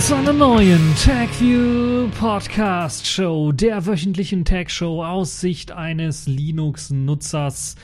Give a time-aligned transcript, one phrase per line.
[0.00, 7.74] zu einer neuen TagView Podcast Show, der wöchentlichen Tag Show aus Sicht eines Linux-Nutzers.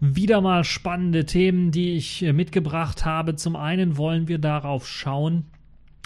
[0.00, 3.36] Wieder mal spannende Themen, die ich äh, mitgebracht habe.
[3.36, 5.44] Zum einen wollen wir darauf schauen,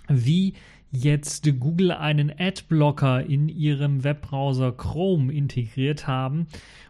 [0.06, 0.52] wie
[0.90, 6.46] jetzt Google einen Adblocker in ihrem Webbrowser Chrome integriert haben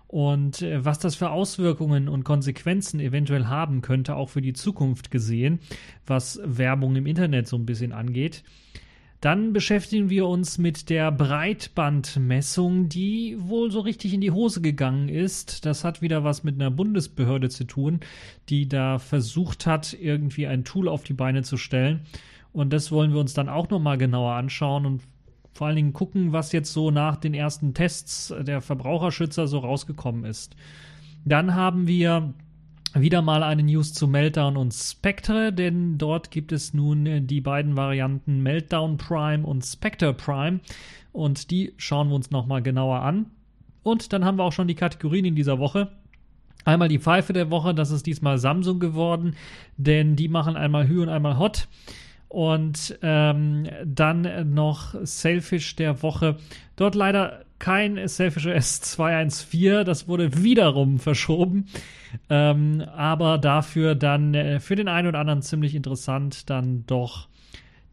[0.09, 5.12] und äh, was das für Auswirkungen und Konsequenzen eventuell haben könnte, auch für die Zukunft
[5.12, 5.60] gesehen,
[6.06, 8.43] was Werbung im Internet so ein bisschen angeht.
[9.24, 15.09] Dann beschäftigen wir uns mit der Breitbandmessung, die wohl so richtig in die Hose gegangen
[15.09, 15.65] ist.
[15.65, 18.01] Das hat wieder was mit einer Bundesbehörde zu tun,
[18.51, 22.01] die da versucht hat, irgendwie ein Tool auf die Beine zu stellen.
[22.52, 25.01] Und das wollen wir uns dann auch nochmal genauer anschauen und
[25.54, 30.26] vor allen Dingen gucken, was jetzt so nach den ersten Tests der Verbraucherschützer so rausgekommen
[30.26, 30.54] ist.
[31.24, 32.35] Dann haben wir
[32.95, 37.76] wieder mal eine News zu Meltdown und Spectre, denn dort gibt es nun die beiden
[37.76, 40.60] Varianten Meltdown Prime und Spectre Prime
[41.12, 43.26] und die schauen wir uns nochmal genauer an.
[43.82, 45.90] Und dann haben wir auch schon die Kategorien in dieser Woche.
[46.64, 49.34] Einmal die Pfeife der Woche, das ist diesmal Samsung geworden,
[49.76, 51.68] denn die machen einmal Hü und einmal Hot.
[52.35, 56.37] Und ähm, dann noch Selfish der Woche.
[56.74, 61.66] Dort leider kein Selfish S214, das wurde wiederum verschoben.
[62.29, 67.28] Ähm, aber dafür dann äh, für den einen oder anderen ziemlich interessant dann doch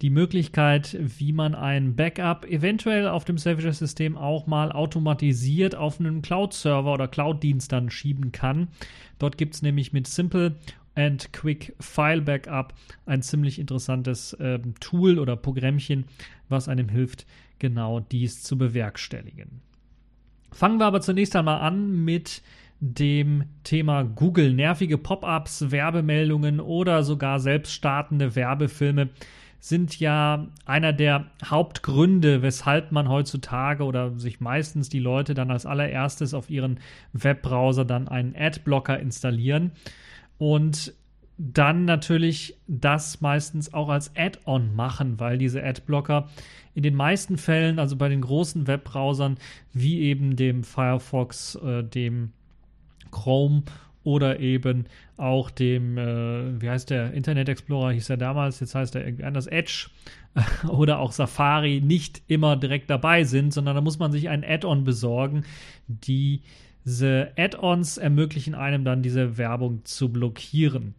[0.01, 6.23] die Möglichkeit, wie man ein Backup eventuell auf dem Selfish-System auch mal automatisiert auf einen
[6.23, 8.69] Cloud-Server oder Cloud-Dienst dann schieben kann.
[9.19, 10.55] Dort gibt es nämlich mit Simple
[10.95, 12.73] and Quick File Backup
[13.05, 16.05] ein ziemlich interessantes äh, Tool oder Programmchen,
[16.49, 17.25] was einem hilft,
[17.59, 19.61] genau dies zu bewerkstelligen.
[20.51, 22.41] Fangen wir aber zunächst einmal an mit
[22.81, 24.53] dem Thema Google.
[24.53, 29.09] Nervige Pop-ups, Werbemeldungen oder sogar selbststartende Werbefilme
[29.59, 35.67] sind ja einer der Hauptgründe, weshalb man heutzutage oder sich meistens die Leute dann als
[35.67, 36.79] allererstes auf ihren
[37.13, 39.71] Webbrowser dann einen Adblocker installieren
[40.41, 40.95] und
[41.37, 46.29] dann natürlich das meistens auch als Add-on machen, weil diese Adblocker
[46.73, 49.37] in den meisten Fällen, also bei den großen Webbrowsern
[49.71, 52.31] wie eben dem Firefox, äh, dem
[53.11, 53.61] Chrome
[54.03, 54.85] oder eben
[55.15, 59.25] auch dem, äh, wie heißt der, Internet Explorer hieß er damals, jetzt heißt er irgendwie
[59.25, 59.89] anders, Edge
[60.67, 64.85] oder auch Safari nicht immer direkt dabei sind, sondern da muss man sich ein Add-on
[64.85, 65.43] besorgen,
[65.87, 66.41] die
[66.85, 70.95] diese Add-ons ermöglichen einem dann diese Werbung zu blockieren.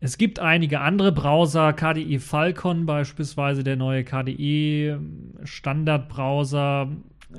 [0.00, 4.98] Es gibt einige andere Browser, KDE Falcon beispielsweise, der neue KDE
[5.44, 6.88] Standardbrowser,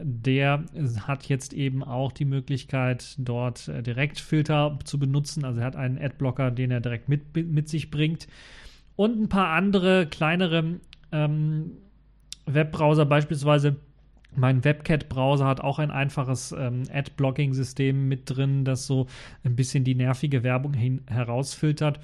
[0.01, 0.63] der
[1.05, 5.45] hat jetzt eben auch die Möglichkeit, dort äh, Direktfilter zu benutzen.
[5.45, 8.27] Also er hat einen Adblocker, den er direkt mit, mit sich bringt.
[8.95, 10.79] Und ein paar andere kleinere
[11.11, 11.71] ähm,
[12.45, 13.77] Webbrowser, beispielsweise
[14.37, 19.07] mein WebCat-Browser hat auch ein einfaches ähm, Ad-Blocking-System mit drin, das so
[19.43, 21.99] ein bisschen die nervige Werbung hin herausfiltert.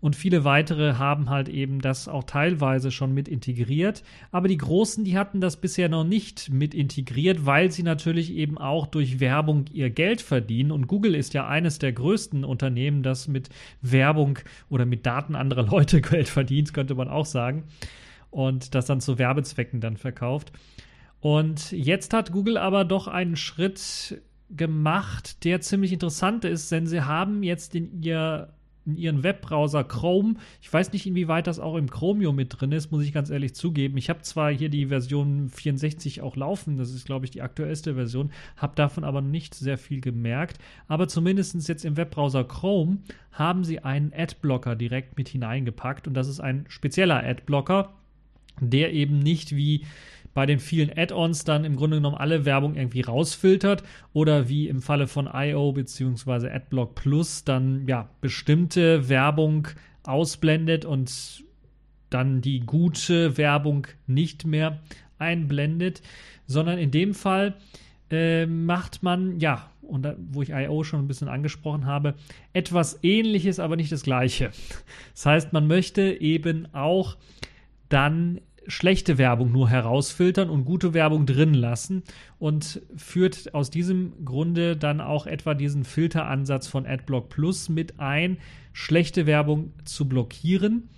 [0.00, 4.04] Und viele weitere haben halt eben das auch teilweise schon mit integriert.
[4.30, 8.58] Aber die Großen, die hatten das bisher noch nicht mit integriert, weil sie natürlich eben
[8.58, 10.70] auch durch Werbung ihr Geld verdienen.
[10.70, 13.48] Und Google ist ja eines der größten Unternehmen, das mit
[13.82, 17.64] Werbung oder mit Daten anderer Leute Geld verdient, könnte man auch sagen.
[18.30, 20.52] Und das dann zu Werbezwecken dann verkauft.
[21.20, 24.20] Und jetzt hat Google aber doch einen Schritt
[24.50, 28.54] gemacht, der ziemlich interessant ist, denn sie haben jetzt in, ihr,
[28.86, 32.90] in ihren Webbrowser Chrome, ich weiß nicht, inwieweit das auch im Chromium mit drin ist,
[32.90, 33.98] muss ich ganz ehrlich zugeben.
[33.98, 37.94] Ich habe zwar hier die Version 64 auch laufen, das ist, glaube ich, die aktuellste
[37.94, 40.58] Version, habe davon aber nicht sehr viel gemerkt.
[40.86, 42.98] Aber zumindest jetzt im Webbrowser Chrome
[43.32, 47.92] haben sie einen Adblocker direkt mit hineingepackt und das ist ein spezieller Adblocker,
[48.60, 49.84] der eben nicht wie
[50.38, 53.82] bei den vielen Add-ons dann im Grunde genommen alle Werbung irgendwie rausfiltert
[54.12, 56.48] oder wie im Falle von IO bzw.
[56.48, 59.66] Adblock Plus dann ja bestimmte Werbung
[60.04, 61.42] ausblendet und
[62.08, 64.78] dann die gute Werbung nicht mehr
[65.18, 66.02] einblendet,
[66.46, 67.56] sondern in dem Fall
[68.08, 70.84] äh, macht man ja und da, wo ich I.O.
[70.84, 72.14] schon ein bisschen angesprochen habe,
[72.52, 74.52] etwas ähnliches, aber nicht das gleiche.
[75.14, 77.16] Das heißt, man möchte eben auch
[77.88, 82.02] dann schlechte Werbung nur herausfiltern und gute Werbung drin lassen
[82.38, 88.36] und führt aus diesem Grunde dann auch etwa diesen Filteransatz von AdBlock Plus mit ein,
[88.72, 90.90] schlechte Werbung zu blockieren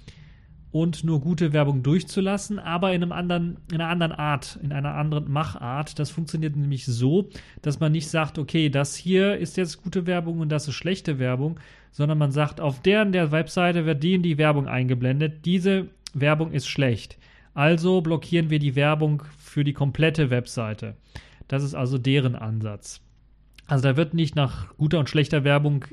[0.73, 4.95] und nur gute Werbung durchzulassen, aber in einem anderen, in einer anderen Art, in einer
[4.95, 5.99] anderen Machart.
[5.99, 7.29] Das funktioniert nämlich so,
[7.63, 11.19] dass man nicht sagt, okay, das hier ist jetzt gute Werbung und das ist schlechte
[11.19, 11.59] Werbung,
[11.93, 16.53] sondern man sagt, auf deren der Webseite wird die in die Werbung eingeblendet, diese Werbung
[16.53, 17.17] ist schlecht
[17.55, 20.97] Also blockieren wir die Werbung für die komplette Webseite.
[21.49, 23.01] Das ist also deren Ansatz.
[23.67, 25.85] Also da wird nicht nach guter und schlechter Werbung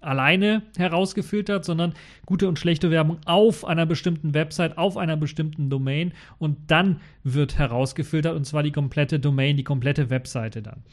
[0.00, 1.94] alleine herausgefiltert, sondern
[2.24, 7.58] gute und schlechte Werbung auf einer bestimmten Website, auf einer bestimmten Domain und dann wird
[7.58, 10.84] herausgefiltert und zwar die komplette Domain, die komplette Webseite dann.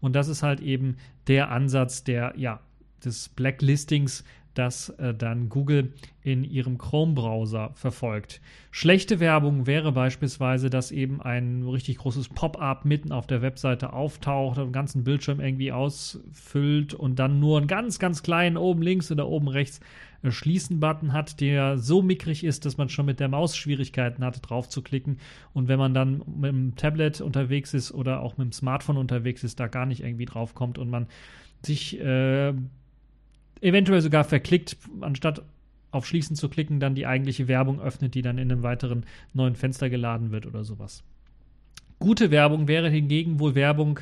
[0.00, 0.96] Und das ist halt eben
[1.26, 2.60] der Ansatz der, ja,
[3.04, 4.24] des Blacklistings,
[4.54, 5.92] das äh, dann Google
[6.22, 8.40] in ihrem Chrome-Browser verfolgt.
[8.70, 14.56] Schlechte Werbung wäre beispielsweise, dass eben ein richtig großes Pop-up mitten auf der Webseite auftaucht,
[14.56, 19.28] den ganzen Bildschirm irgendwie ausfüllt und dann nur einen ganz, ganz kleinen oben links oder
[19.28, 19.80] oben rechts
[20.22, 24.38] äh, Schließen-Button hat, der so mickrig ist, dass man schon mit der Maus Schwierigkeiten hat,
[24.48, 25.18] drauf zu klicken.
[25.52, 29.44] Und wenn man dann mit dem Tablet unterwegs ist oder auch mit dem Smartphone unterwegs
[29.44, 31.06] ist, da gar nicht irgendwie drauf kommt und man
[31.62, 32.54] sich äh,
[33.64, 35.42] eventuell sogar verklickt, anstatt
[35.90, 39.54] auf Schließen zu klicken, dann die eigentliche Werbung öffnet, die dann in einem weiteren neuen
[39.54, 41.02] Fenster geladen wird oder sowas.
[41.98, 44.00] Gute Werbung wäre hingegen wohl Werbung,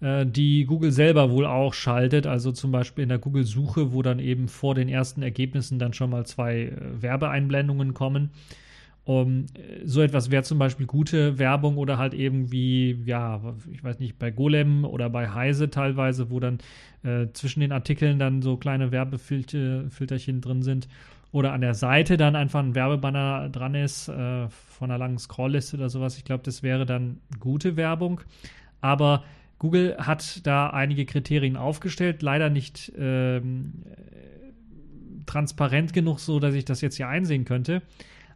[0.00, 4.18] äh, die Google selber wohl auch schaltet, also zum Beispiel in der Google-Suche, wo dann
[4.18, 8.30] eben vor den ersten Ergebnissen dann schon mal zwei äh, Werbeeinblendungen kommen.
[9.08, 9.46] Um,
[9.86, 13.40] so etwas wäre zum Beispiel gute Werbung oder halt eben wie, ja,
[13.72, 16.58] ich weiß nicht, bei Golem oder bei Heise teilweise, wo dann
[17.04, 20.88] äh, zwischen den Artikeln dann so kleine Werbefilterchen drin sind.
[21.32, 25.78] Oder an der Seite dann einfach ein Werbebanner dran ist, äh, von einer langen Scrollliste
[25.78, 26.18] oder sowas.
[26.18, 28.20] Ich glaube, das wäre dann gute Werbung.
[28.82, 29.24] Aber
[29.58, 33.72] Google hat da einige Kriterien aufgestellt, leider nicht ähm,
[35.24, 37.80] transparent genug, so dass ich das jetzt hier einsehen könnte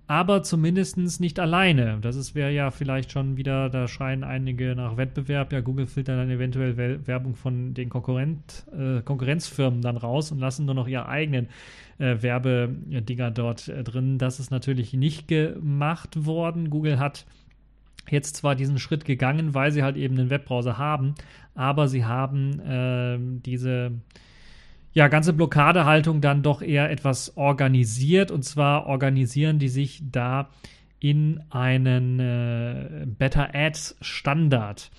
[0.07, 1.99] aber zumindest nicht alleine.
[2.01, 6.31] Das wäre ja vielleicht schon wieder, da scheinen einige nach Wettbewerb, ja, Google filtert dann
[6.31, 11.49] eventuell Werbung von den Konkurrent, äh, Konkurrenzfirmen dann raus und lassen nur noch ihre eigenen
[11.99, 14.19] äh, Werbedinger dort äh, drin.
[14.19, 16.69] Das ist natürlich nicht gemacht worden.
[16.71, 17.25] Google hat
[18.11, 21.15] jetzt zwar diesen Schritt gegangen, weil sie halt eben einen Webbrowser haben,
[21.55, 23.93] aber sie haben ähm, diese
[24.93, 28.31] ja, ganze Blockadehaltung dann doch eher etwas organisiert.
[28.31, 30.51] Und zwar organisieren die sich da
[31.01, 34.91] in einen äh, Better Ads Standard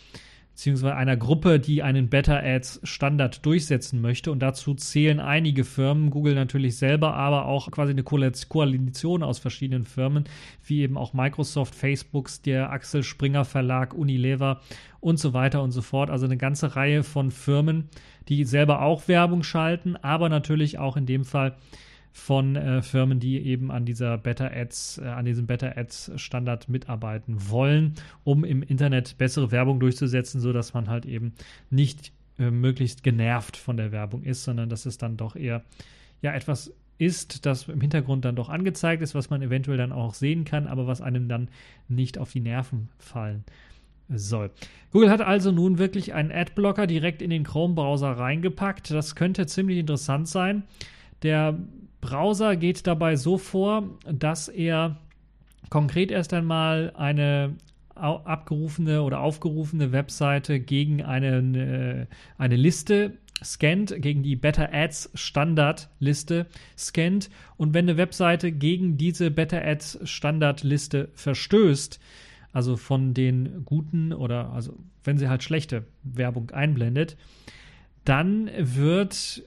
[0.54, 4.32] beziehungsweise einer Gruppe, die einen Better Ads Standard durchsetzen möchte.
[4.32, 9.84] Und dazu zählen einige Firmen, Google natürlich selber, aber auch quasi eine Koalition aus verschiedenen
[9.84, 10.26] Firmen,
[10.64, 14.62] wie eben auch Microsoft, Facebooks, der Axel Springer Verlag, Unilever
[15.00, 16.12] und so weiter und so fort.
[16.12, 17.90] Also eine ganze Reihe von Firmen,
[18.30, 21.56] die selber auch Werbung schalten, aber natürlich auch in dem Fall
[22.14, 26.70] von äh, Firmen, die eben an dieser Better Ads, äh, an diesem Better Ads Standard
[26.70, 31.34] mitarbeiten wollen, um im Internet bessere Werbung durchzusetzen, sodass man halt eben
[31.72, 35.64] nicht äh, möglichst genervt von der Werbung ist, sondern dass es dann doch eher
[36.22, 40.14] ja etwas ist, das im Hintergrund dann doch angezeigt ist, was man eventuell dann auch
[40.14, 41.50] sehen kann, aber was einem dann
[41.88, 43.44] nicht auf die Nerven fallen
[44.10, 44.52] soll.
[44.92, 48.92] Google hat also nun wirklich einen Adblocker direkt in den Chrome-Browser reingepackt.
[48.92, 50.64] Das könnte ziemlich interessant sein.
[51.24, 51.58] Der
[52.04, 54.98] Browser geht dabei so vor, dass er
[55.70, 57.56] konkret erst einmal eine
[57.96, 65.90] abgerufene oder aufgerufene Webseite gegen eine, äh, eine Liste scannt, gegen die Better Ads Standard
[66.00, 67.30] Liste scannt.
[67.56, 72.02] Und wenn eine Webseite gegen diese Better Ads Standard Liste verstößt,
[72.52, 77.16] also von den guten oder also wenn sie halt schlechte Werbung einblendet,
[78.04, 79.44] dann wird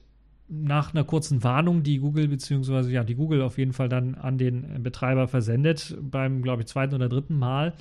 [0.48, 4.38] nach einer kurzen Warnung, die Google beziehungsweise ja, die Google auf jeden Fall dann an
[4.38, 7.74] den Betreiber versendet, beim, glaube ich, zweiten oder dritten Mal,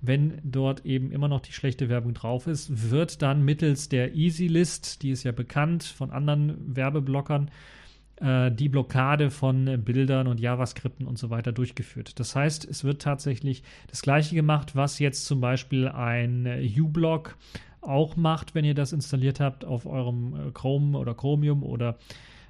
[0.00, 4.46] wenn dort eben immer noch die schlechte Werbung drauf ist, wird dann mittels der Easy
[4.46, 7.50] List, die ist ja bekannt von anderen Werbeblockern,
[8.20, 12.18] äh, die Blockade von Bildern und JavaScripten und so weiter durchgeführt.
[12.20, 16.46] Das heißt, es wird tatsächlich das gleiche gemacht, was jetzt zum Beispiel ein
[16.78, 17.36] uBlock
[17.88, 21.96] auch macht, wenn ihr das installiert habt auf eurem äh, Chrome oder Chromium oder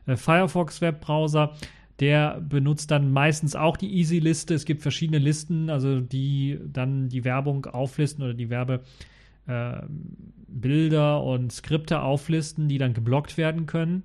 [0.07, 1.55] äh, Firefox Webbrowser.
[2.01, 4.55] Der benutzt dann meistens auch die Easy-Liste.
[4.55, 11.53] Es gibt verschiedene Listen, also die dann die Werbung auflisten oder die Werbebilder äh, und
[11.53, 14.05] Skripte auflisten, die dann geblockt werden können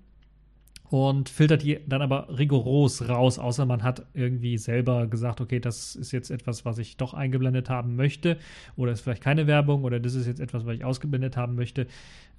[0.94, 5.96] und filtert die dann aber rigoros raus, außer man hat irgendwie selber gesagt, okay, das
[5.96, 8.38] ist jetzt etwas, was ich doch eingeblendet haben möchte
[8.76, 11.88] oder ist vielleicht keine Werbung oder das ist jetzt etwas, was ich ausgeblendet haben möchte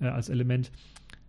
[0.01, 0.71] äh, als Element.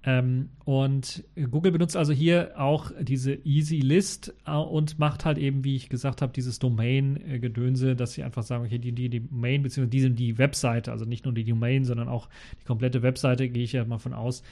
[0.08, 5.64] Ähm, und Google benutzt also hier auch diese Easy List äh, und macht halt eben,
[5.64, 9.64] wie ich gesagt habe, dieses Domain-Gedönse, dass sie einfach sagen, okay, die, die, die Domain,
[9.64, 12.30] beziehungsweise die sind die Webseite, also nicht nur die Domain, sondern auch
[12.62, 14.44] die komplette Webseite, gehe ich ja mal von aus,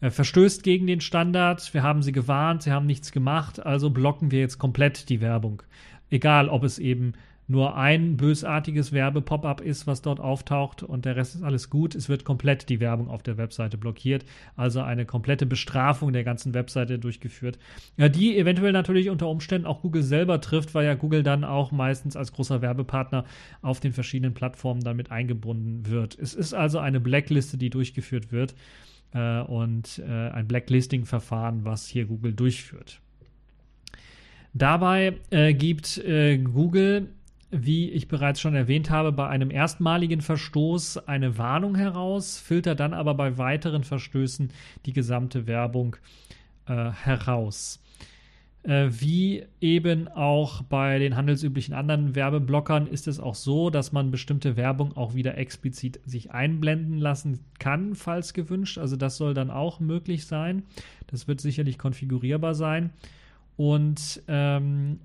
[0.00, 1.74] äh, verstößt gegen den Standard.
[1.74, 5.62] Wir haben sie gewarnt, sie haben nichts gemacht, also blocken wir jetzt komplett die Werbung.
[6.08, 7.12] Egal, ob es eben
[7.48, 11.94] nur ein bösartiges Werbe-Pop-up ist, was dort auftaucht und der Rest ist alles gut.
[11.94, 14.24] Es wird komplett die Werbung auf der Webseite blockiert,
[14.56, 17.58] also eine komplette Bestrafung der ganzen Webseite durchgeführt,
[17.96, 21.72] ja, die eventuell natürlich unter Umständen auch Google selber trifft, weil ja Google dann auch
[21.72, 23.24] meistens als großer Werbepartner
[23.60, 26.18] auf den verschiedenen Plattformen damit eingebunden wird.
[26.18, 28.54] Es ist also eine Blackliste, die durchgeführt wird
[29.12, 33.00] äh, und äh, ein Blacklisting-Verfahren, was hier Google durchführt.
[34.54, 37.08] Dabei äh, gibt äh, Google
[37.52, 42.94] wie ich bereits schon erwähnt habe, bei einem erstmaligen Verstoß eine Warnung heraus, filtert dann
[42.94, 44.50] aber bei weiteren Verstößen
[44.86, 45.96] die gesamte Werbung
[46.66, 47.78] äh, heraus.
[48.62, 54.10] Äh, wie eben auch bei den handelsüblichen anderen Werbeblockern ist es auch so, dass man
[54.10, 58.78] bestimmte Werbung auch wieder explizit sich einblenden lassen kann, falls gewünscht.
[58.78, 60.62] Also das soll dann auch möglich sein.
[61.08, 62.90] Das wird sicherlich konfigurierbar sein.
[63.56, 65.00] Und ähm,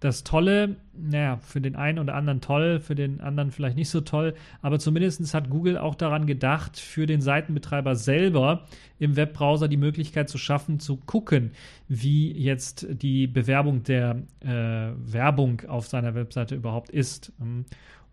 [0.00, 4.00] das Tolle, naja, für den einen oder anderen toll, für den anderen vielleicht nicht so
[4.00, 8.66] toll, aber zumindest hat Google auch daran gedacht, für den Seitenbetreiber selber
[8.98, 11.50] im Webbrowser die Möglichkeit zu schaffen, zu gucken,
[11.88, 17.32] wie jetzt die Bewerbung der äh, Werbung auf seiner Webseite überhaupt ist.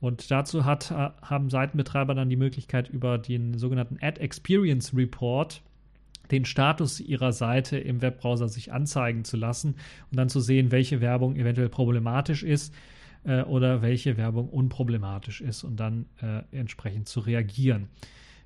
[0.02, 5.62] Und dazu hat, haben Seitenbetreiber dann die Möglichkeit über den sogenannten Ad Experience Report
[6.32, 9.76] den Status ihrer Seite im Webbrowser sich anzeigen zu lassen
[10.12, 12.74] und dann zu sehen, welche Werbung eventuell problematisch ist
[13.24, 17.90] äh, oder welche Werbung unproblematisch ist und dann äh, entsprechend zu reagieren.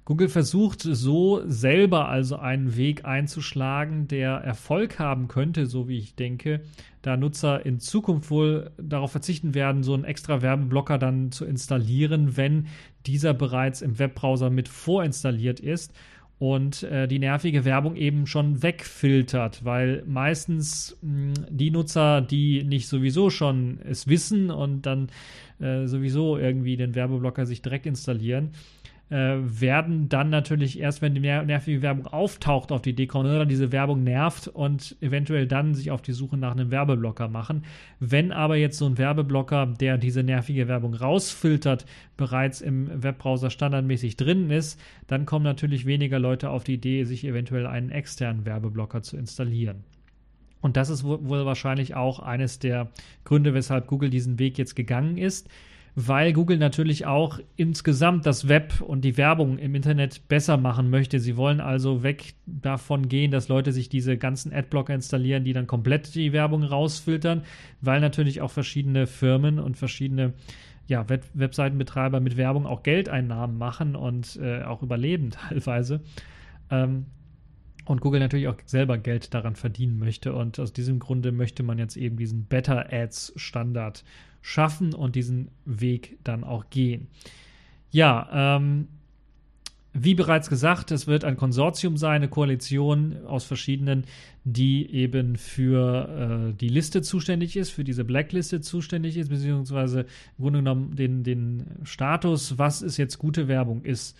[0.09, 6.15] Google versucht so selber also einen Weg einzuschlagen, der Erfolg haben könnte, so wie ich
[6.15, 6.61] denke,
[7.03, 12.37] da Nutzer in Zukunft wohl darauf verzichten werden, so einen extra Werbeblocker dann zu installieren,
[12.37, 12.65] wenn
[13.05, 15.93] dieser bereits im Webbrowser mit vorinstalliert ist
[16.39, 22.87] und äh, die nervige Werbung eben schon wegfiltert, weil meistens mh, die Nutzer, die nicht
[22.87, 25.09] sowieso schon es wissen und dann
[25.59, 28.51] äh, sowieso irgendwie den Werbeblocker sich direkt installieren,
[29.09, 33.45] äh, werden dann natürlich erst, wenn die nervige Werbung auftaucht, auf die Idee kommen, oder
[33.45, 37.63] diese Werbung nervt und eventuell dann sich auf die Suche nach einem Werbeblocker machen.
[37.99, 41.85] Wenn aber jetzt so ein Werbeblocker, der diese nervige Werbung rausfiltert,
[42.17, 47.25] bereits im Webbrowser standardmäßig drin ist, dann kommen natürlich weniger Leute auf die Idee, sich
[47.25, 49.83] eventuell einen externen Werbeblocker zu installieren.
[50.61, 52.89] Und das ist wohl wahrscheinlich auch eines der
[53.23, 55.49] Gründe, weshalb Google diesen Weg jetzt gegangen ist
[55.95, 61.19] weil Google natürlich auch insgesamt das Web und die Werbung im Internet besser machen möchte.
[61.19, 65.67] Sie wollen also weg davon gehen, dass Leute sich diese ganzen Adblocker installieren, die dann
[65.67, 67.43] komplett die Werbung rausfiltern,
[67.81, 70.33] weil natürlich auch verschiedene Firmen und verschiedene
[70.87, 76.01] ja, Web Webseitenbetreiber mit Werbung auch Geldeinnahmen machen und äh, auch überleben teilweise.
[76.71, 77.05] Ähm,
[77.85, 80.33] und Google natürlich auch selber Geld daran verdienen möchte.
[80.33, 84.03] Und aus diesem Grunde möchte man jetzt eben diesen Better Ads Standard
[84.41, 87.07] schaffen und diesen Weg dann auch gehen.
[87.91, 88.87] Ja, ähm,
[89.93, 94.05] wie bereits gesagt, es wird ein Konsortium sein, eine Koalition aus verschiedenen,
[94.43, 100.01] die eben für äh, die Liste zuständig ist, für diese Blackliste zuständig ist, beziehungsweise
[100.37, 104.15] im Grunde genommen den, den Status, was ist jetzt gute Werbung ist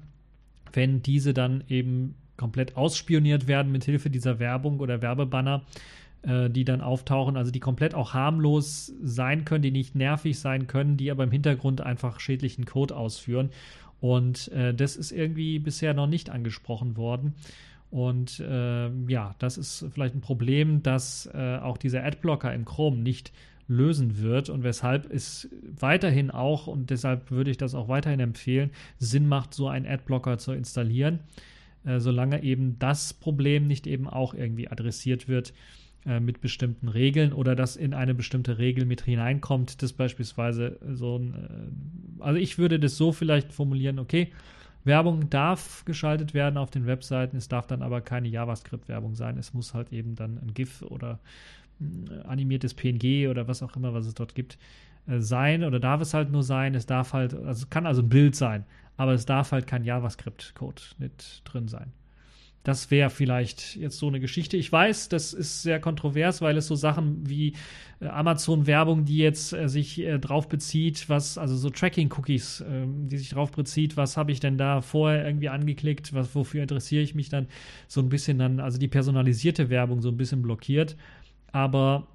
[0.73, 5.61] wenn diese dann eben komplett ausspioniert werden mit Hilfe dieser Werbung oder Werbebanner
[6.23, 10.67] äh, die dann auftauchen, also die komplett auch harmlos sein können, die nicht nervig sein
[10.67, 13.49] können, die aber im Hintergrund einfach schädlichen Code ausführen.
[13.99, 17.33] Und äh, das ist irgendwie bisher noch nicht angesprochen worden.
[17.89, 22.97] Und äh, ja, das ist vielleicht ein Problem, das äh, auch dieser Adblocker in Chrome
[22.97, 23.31] nicht
[23.67, 28.71] lösen wird und weshalb es weiterhin auch, und deshalb würde ich das auch weiterhin empfehlen,
[28.99, 31.19] Sinn macht, so einen Adblocker zu installieren,
[31.85, 35.53] äh, solange eben das Problem nicht eben auch irgendwie adressiert wird
[36.05, 41.17] äh, mit bestimmten Regeln oder dass in eine bestimmte Regel mit hineinkommt, dass beispielsweise so
[41.17, 44.31] ein, äh, also ich würde das so vielleicht formulieren, okay,
[44.83, 49.53] Werbung darf geschaltet werden auf den Webseiten, es darf dann aber keine JavaScript-Werbung sein, es
[49.53, 51.19] muss halt eben dann ein GIF oder
[52.25, 54.57] animiertes PNG oder was auch immer, was es dort gibt,
[55.07, 58.09] sein oder darf es halt nur sein, es darf halt, also es kann also ein
[58.09, 58.65] Bild sein,
[59.01, 61.91] aber es darf halt kein JavaScript-Code mit drin sein.
[62.61, 64.57] Das wäre vielleicht jetzt so eine Geschichte.
[64.57, 67.55] Ich weiß, das ist sehr kontrovers, weil es so Sachen wie
[67.99, 73.17] äh, Amazon-Werbung, die jetzt äh, sich äh, drauf bezieht, was, also so Tracking-Cookies, äh, die
[73.17, 77.15] sich drauf bezieht, was habe ich denn da vorher irgendwie angeklickt, was, wofür interessiere ich
[77.15, 77.47] mich dann
[77.87, 80.95] so ein bisschen dann, also die personalisierte Werbung so ein bisschen blockiert.
[81.51, 82.05] Aber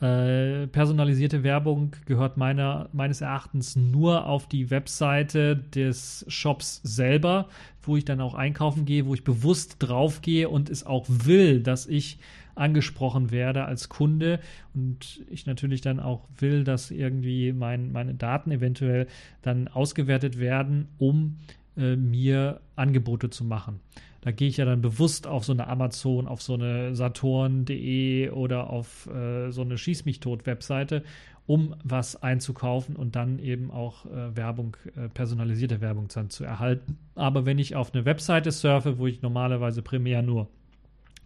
[0.00, 7.48] äh, personalisierte Werbung gehört meiner, meines Erachtens nur auf die Webseite des Shops selber,
[7.82, 11.86] wo ich dann auch einkaufen gehe, wo ich bewusst draufgehe und es auch will, dass
[11.86, 12.18] ich
[12.56, 14.40] angesprochen werde als Kunde
[14.74, 19.06] und ich natürlich dann auch will, dass irgendwie mein, meine Daten eventuell
[19.42, 21.36] dann ausgewertet werden, um
[21.76, 23.80] äh, mir Angebote zu machen.
[24.26, 28.70] Da gehe ich ja dann bewusst auf so eine Amazon, auf so eine Saturn.de oder
[28.70, 31.04] auf äh, so eine Schieß mich tot Webseite,
[31.46, 36.98] um was einzukaufen und dann eben auch äh, Werbung, äh, personalisierte Werbung dann zu erhalten.
[37.14, 40.48] Aber wenn ich auf eine Webseite surfe, wo ich normalerweise primär nur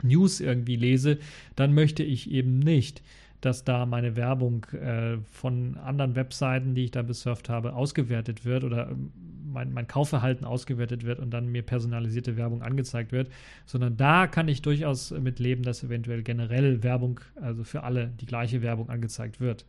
[0.02, 1.20] News irgendwie lese,
[1.56, 3.00] dann möchte ich eben nicht
[3.40, 8.64] dass da meine Werbung äh, von anderen Webseiten, die ich da besurft habe, ausgewertet wird
[8.64, 9.12] oder ähm,
[9.52, 13.28] mein, mein Kaufverhalten ausgewertet wird und dann mir personalisierte Werbung angezeigt wird,
[13.66, 18.26] sondern da kann ich durchaus mit leben, dass eventuell generell Werbung, also für alle die
[18.26, 19.64] gleiche Werbung angezeigt wird.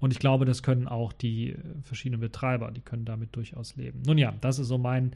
[0.00, 4.02] Und ich glaube, das können auch die äh, verschiedenen Betreiber, die können damit durchaus leben.
[4.06, 5.12] Nun ja, das ist so mein,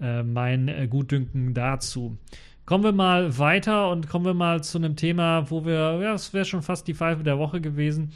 [0.00, 2.16] äh, mein äh, Gutdünken dazu.
[2.64, 6.32] Kommen wir mal weiter und kommen wir mal zu einem Thema, wo wir, ja, es
[6.32, 8.12] wäre schon fast die Pfeife der Woche gewesen.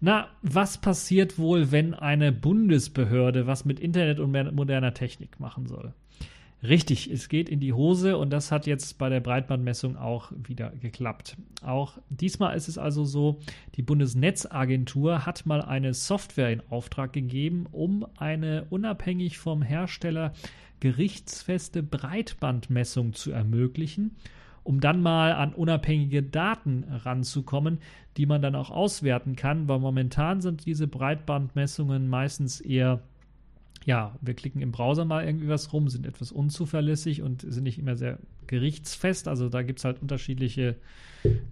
[0.00, 5.94] Na, was passiert wohl, wenn eine Bundesbehörde was mit Internet und moderner Technik machen soll?
[6.62, 10.70] Richtig, es geht in die Hose und das hat jetzt bei der Breitbandmessung auch wieder
[10.70, 11.36] geklappt.
[11.62, 13.38] Auch diesmal ist es also so,
[13.76, 20.32] die Bundesnetzagentur hat mal eine Software in Auftrag gegeben, um eine unabhängig vom Hersteller
[20.80, 24.16] gerichtsfeste Breitbandmessung zu ermöglichen,
[24.64, 27.78] um dann mal an unabhängige Daten ranzukommen,
[28.16, 33.02] die man dann auch auswerten kann, weil momentan sind diese Breitbandmessungen meistens eher
[33.86, 37.78] ja, wir klicken im Browser mal irgendwie was rum, sind etwas unzuverlässig und sind nicht
[37.78, 39.28] immer sehr gerichtsfest.
[39.28, 40.74] Also da gibt es halt unterschiedliche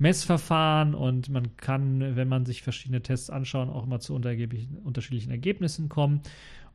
[0.01, 5.89] Messverfahren und man kann, wenn man sich verschiedene Tests anschaut, auch immer zu unterschiedlichen Ergebnissen
[5.89, 6.23] kommen.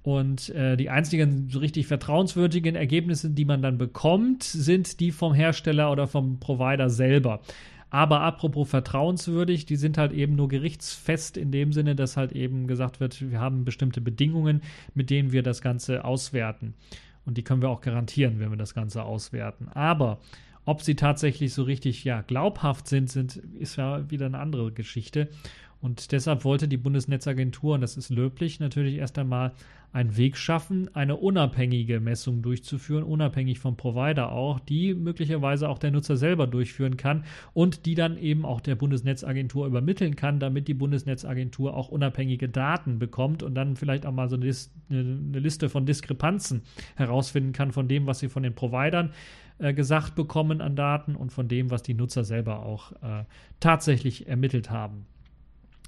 [0.02, 5.34] Und äh, die einzigen so richtig vertrauenswürdigen Ergebnisse, die man dann bekommt, sind die vom
[5.34, 7.42] Hersteller oder vom Provider selber.
[7.90, 12.68] Aber apropos vertrauenswürdig, die sind halt eben nur gerichtsfest in dem Sinne, dass halt eben
[12.68, 14.62] gesagt wird, wir haben bestimmte Bedingungen,
[14.94, 16.76] mit denen wir das Ganze auswerten.
[17.26, 19.68] Und die können wir auch garantieren, wenn wir das Ganze auswerten.
[19.70, 20.20] Aber
[20.66, 25.30] ob sie tatsächlich so richtig ja, glaubhaft sind, sind, ist ja wieder eine andere Geschichte.
[25.82, 29.54] Und deshalb wollte die Bundesnetzagentur, und das ist löblich, natürlich erst einmal
[29.92, 35.92] einen Weg schaffen, eine unabhängige Messung durchzuführen, unabhängig vom Provider auch, die möglicherweise auch der
[35.92, 40.76] Nutzer selber durchführen kann und die dann eben auch der Bundesnetzagentur übermitteln kann, damit die
[40.76, 46.62] Bundesnetzagentur auch unabhängige Daten bekommt und dann vielleicht auch mal so eine, Liste von Diskrepanzen
[46.96, 49.12] herausfinden kann von dem, was sie von den Providern
[49.58, 53.24] äh, gesagt bekommen an Daten und von dem, was die Nutzer selber auch äh,
[53.60, 55.06] tatsächlich ermittelt haben.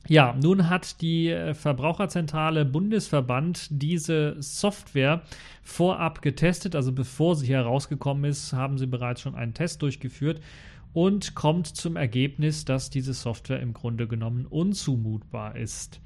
[0.08, 5.22] Ja, nun hat die äh, Verbraucherzentrale Bundesverband diese Software
[5.64, 10.42] vorab getestet, also bevor sie herausgekommen ist, haben sie bereits schon einen Test durchgeführt
[10.94, 16.02] und kommt zum Ergebnis, dass diese Software im Grunde genommen unzumutbar ist.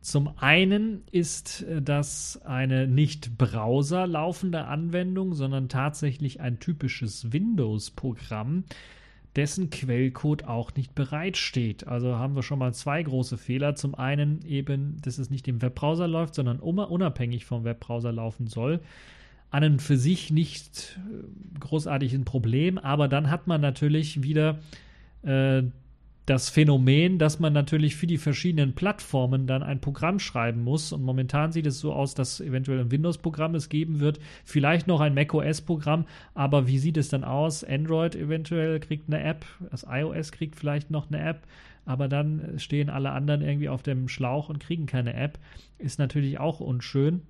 [0.00, 8.64] Zum einen ist äh, das eine nicht Browser laufende Anwendung, sondern tatsächlich ein typisches Windows-Programm,
[9.36, 11.86] dessen Quellcode auch nicht bereitsteht.
[11.86, 13.74] Also haben wir schon mal zwei große Fehler.
[13.74, 18.80] Zum einen eben, dass es nicht im Webbrowser läuft, sondern unabhängig vom Webbrowser laufen soll.
[19.50, 24.58] An und für sich nicht äh, großartig ein Problem, aber dann hat man natürlich wieder
[25.22, 25.62] äh,
[26.26, 30.92] das Phänomen, dass man natürlich für die verschiedenen Plattformen dann ein Programm schreiben muss.
[30.92, 35.00] Und momentan sieht es so aus, dass eventuell ein Windows-Programm es geben wird, vielleicht noch
[35.00, 36.06] ein macOS-Programm.
[36.32, 37.62] Aber wie sieht es dann aus?
[37.62, 41.46] Android eventuell kriegt eine App, das iOS kriegt vielleicht noch eine App,
[41.84, 45.38] aber dann stehen alle anderen irgendwie auf dem Schlauch und kriegen keine App.
[45.78, 47.22] Ist natürlich auch unschön.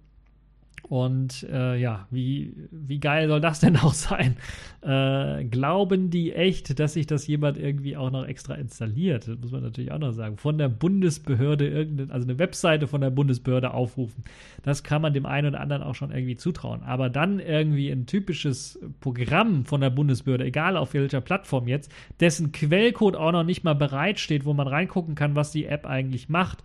[0.89, 4.37] Und äh, ja, wie, wie geil soll das denn auch sein?
[4.83, 9.27] Äh, glauben die echt, dass sich das jemand irgendwie auch noch extra installiert?
[9.27, 10.37] Das muss man natürlich auch noch sagen.
[10.37, 14.25] Von der Bundesbehörde irgendeine, also eine Webseite von der Bundesbehörde aufrufen.
[14.63, 16.83] Das kann man dem einen oder anderen auch schon irgendwie zutrauen.
[16.83, 22.53] Aber dann irgendwie ein typisches Programm von der Bundesbehörde, egal auf welcher Plattform jetzt, dessen
[22.53, 26.63] Quellcode auch noch nicht mal bereitsteht, wo man reingucken kann, was die App eigentlich macht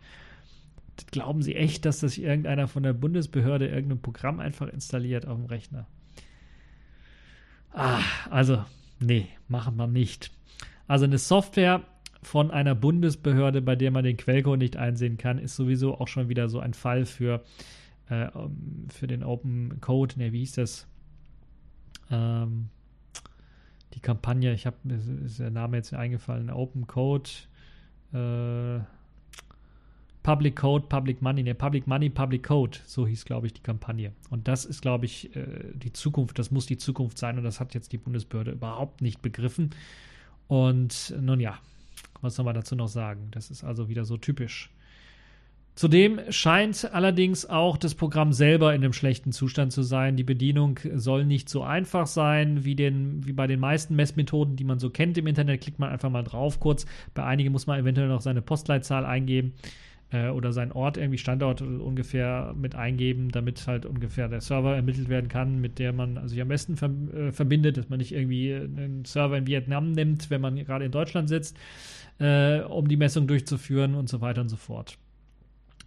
[1.07, 5.45] glauben Sie echt, dass das irgendeiner von der Bundesbehörde irgendein Programm einfach installiert auf dem
[5.45, 5.87] Rechner?
[7.71, 8.63] Ah, also,
[8.99, 10.31] nee, machen wir nicht.
[10.87, 11.83] Also eine Software
[12.21, 16.29] von einer Bundesbehörde, bei der man den Quellcode nicht einsehen kann, ist sowieso auch schon
[16.29, 17.43] wieder so ein Fall für,
[18.09, 18.27] äh,
[18.89, 20.17] für den Open Code.
[20.17, 20.87] Ne, wie hieß das?
[22.11, 22.69] Ähm,
[23.93, 24.77] die Kampagne, ich habe,
[25.25, 27.29] ist der Name jetzt eingefallen, Open Code.
[28.13, 28.79] Äh,
[30.29, 34.11] Public Code, Public Money, ne, Public Money, Public Code, so hieß, glaube ich, die Kampagne.
[34.29, 37.59] Und das ist, glaube ich, äh, die Zukunft, das muss die Zukunft sein und das
[37.59, 39.71] hat jetzt die Bundesbehörde überhaupt nicht begriffen.
[40.47, 41.57] Und nun ja,
[42.21, 43.29] was soll man dazu noch sagen?
[43.31, 44.69] Das ist also wieder so typisch.
[45.73, 50.15] Zudem scheint allerdings auch das Programm selber in einem schlechten Zustand zu sein.
[50.15, 54.63] Die Bedienung soll nicht so einfach sein wie, den, wie bei den meisten Messmethoden, die
[54.63, 55.61] man so kennt im Internet.
[55.61, 56.85] Klickt man einfach mal drauf kurz.
[57.15, 59.55] Bei einigen muss man eventuell noch seine Postleitzahl eingeben
[60.11, 65.09] äh, oder seinen Ort, irgendwie Standort ungefähr mit eingeben, damit halt ungefähr der Server ermittelt
[65.09, 68.53] werden kann, mit der man sich am besten ver äh, verbindet, dass man nicht irgendwie
[68.53, 71.57] einen Server in Vietnam nimmt, wenn man gerade in Deutschland sitzt,
[72.19, 74.97] äh, um die Messung durchzuführen und so weiter und so fort.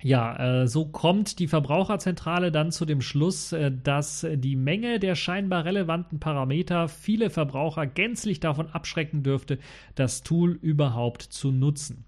[0.05, 5.15] Ja, äh, so kommt die Verbraucherzentrale dann zu dem Schluss, äh, dass die Menge der
[5.15, 9.59] scheinbar relevanten Parameter viele Verbraucher gänzlich davon abschrecken dürfte,
[9.95, 12.05] das Tool überhaupt zu nutzen.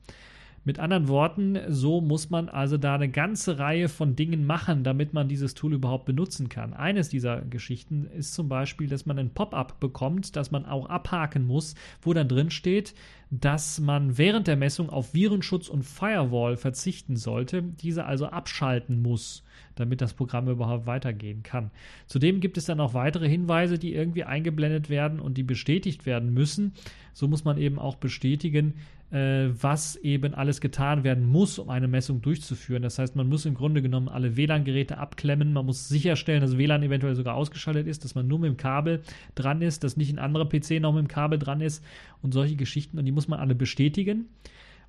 [0.66, 5.12] Mit anderen Worten, so muss man also da eine ganze Reihe von Dingen machen, damit
[5.12, 6.72] man dieses Tool überhaupt benutzen kann.
[6.72, 11.46] Eines dieser Geschichten ist zum Beispiel, dass man ein Pop-up bekommt, das man auch abhaken
[11.46, 12.94] muss, wo dann drin steht,
[13.30, 19.44] dass man während der Messung auf Virenschutz und Firewall verzichten sollte, diese also abschalten muss,
[19.74, 21.72] damit das Programm überhaupt weitergehen kann.
[22.06, 26.32] Zudem gibt es dann auch weitere Hinweise, die irgendwie eingeblendet werden und die bestätigt werden
[26.32, 26.72] müssen.
[27.12, 28.74] So muss man eben auch bestätigen,
[29.14, 32.82] äh, was eben alles getan werden muss, um eine Messung durchzuführen.
[32.82, 36.82] Das heißt, man muss im Grunde genommen alle WLAN-Geräte abklemmen, man muss sicherstellen, dass WLAN
[36.82, 39.02] eventuell sogar ausgeschaltet ist, dass man nur mit dem Kabel
[39.36, 41.84] dran ist, dass nicht ein anderer PC noch mit dem Kabel dran ist
[42.22, 42.98] und solche Geschichten.
[42.98, 44.28] Und die muss man alle bestätigen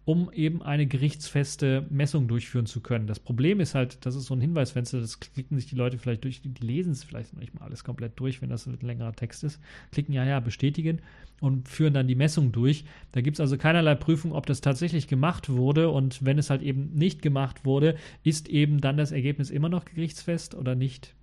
[0.05, 3.07] um eben eine gerichtsfeste Messung durchführen zu können.
[3.07, 6.23] Das Problem ist halt, das ist so ein Hinweisfenster, das klicken sich die Leute vielleicht
[6.23, 9.13] durch, die lesen es vielleicht noch nicht mal alles komplett durch, wenn das ein längerer
[9.13, 9.59] Text ist,
[9.91, 10.99] klicken ja, ja, bestätigen
[11.41, 12.85] und führen dann die Messung durch.
[13.13, 16.61] Da gibt es also keinerlei Prüfung, ob das tatsächlich gemacht wurde und wenn es halt
[16.61, 21.15] eben nicht gemacht wurde, ist eben dann das Ergebnis immer noch gerichtsfest oder nicht.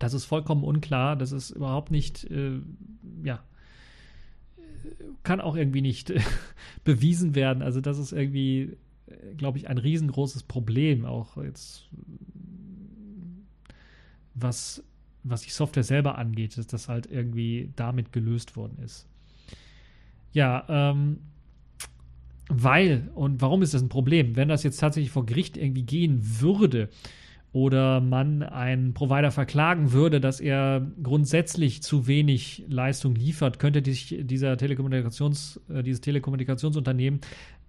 [0.00, 2.58] Das ist vollkommen unklar, das ist überhaupt nicht, äh,
[3.22, 3.44] ja,
[5.22, 6.12] kann auch irgendwie nicht
[6.84, 7.62] bewiesen werden.
[7.62, 8.76] Also das ist irgendwie,
[9.36, 11.88] glaube ich, ein riesengroßes Problem, auch jetzt
[14.34, 14.82] was,
[15.22, 19.06] was die Software selber angeht, dass das halt irgendwie damit gelöst worden ist.
[20.32, 21.18] Ja, ähm,
[22.48, 24.36] weil, und warum ist das ein Problem?
[24.36, 26.88] Wenn das jetzt tatsächlich vor Gericht irgendwie gehen würde,
[27.52, 34.16] oder man einen Provider verklagen würde, dass er grundsätzlich zu wenig Leistung liefert, könnte sich
[34.20, 37.20] dieser Telekommunikations, äh, dieses Telekommunikationsunternehmen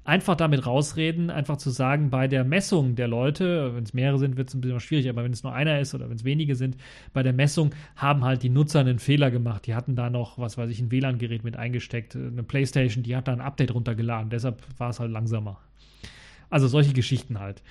[0.06, 4.36] einfach damit rausreden, einfach zu sagen, bei der Messung der Leute, wenn es mehrere sind,
[4.38, 6.56] wird es ein bisschen schwierig, aber wenn es nur einer ist oder wenn es wenige
[6.56, 6.76] sind,
[7.14, 9.66] bei der Messung haben halt die Nutzer einen Fehler gemacht.
[9.66, 13.28] Die hatten da noch, was weiß ich, ein WLAN-Gerät mit eingesteckt, eine Playstation, die hat
[13.28, 15.60] da ein Update runtergeladen, deshalb war es halt langsamer.
[16.50, 17.64] Also solche Geschichten halt.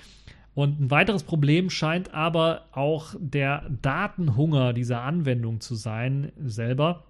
[0.55, 7.05] Und ein weiteres Problem scheint aber auch der Datenhunger dieser Anwendung zu sein selber.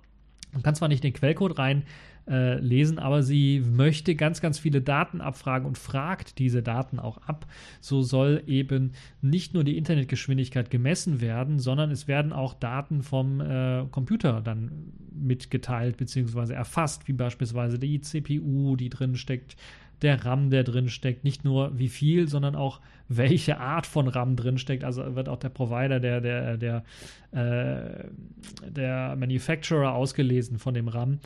[0.54, 1.84] Man kann zwar nicht den Quellcode rein
[2.26, 7.18] äh, lesen, aber sie möchte ganz, ganz viele Daten abfragen und fragt diese Daten auch
[7.18, 7.46] ab.
[7.82, 13.42] So soll eben nicht nur die Internetgeschwindigkeit gemessen werden, sondern es werden auch Daten vom
[13.42, 16.54] äh, Computer dann mitgeteilt bzw.
[16.54, 19.58] erfasst, wie beispielsweise die CPU, die drin steckt,
[20.04, 24.36] der RAM, der drin steckt, nicht nur wie viel, sondern auch welche Art von RAM
[24.36, 24.84] drin steckt.
[24.84, 26.84] Also wird auch der Provider, der, der, der,
[27.32, 31.20] äh, der Manufacturer ausgelesen von dem RAM.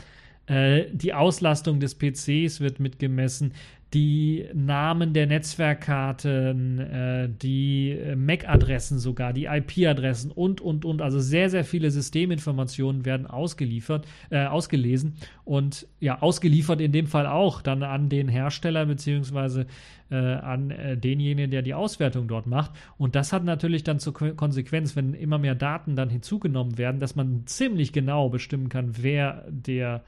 [0.46, 3.54] Äh, die Auslastung des PCs wird mitgemessen
[3.94, 11.02] die Namen der Netzwerkkarten, äh, die MAC-Adressen sogar, die IP-Adressen und, und, und.
[11.02, 17.28] Also sehr, sehr viele Systeminformationen werden ausgeliefert, äh, ausgelesen und ja, ausgeliefert in dem Fall
[17.28, 19.68] auch dann an den Hersteller beziehungsweise
[20.12, 22.72] äh, an äh, denjenigen, der die Auswertung dort macht.
[22.98, 27.16] Und das hat natürlich dann zur Konsequenz, wenn immer mehr Daten dann hinzugenommen werden, dass
[27.16, 30.00] man ziemlich genau bestimmen kann, wer der äh,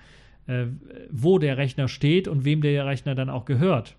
[1.11, 3.95] wo der Rechner steht und wem der Rechner dann auch gehört.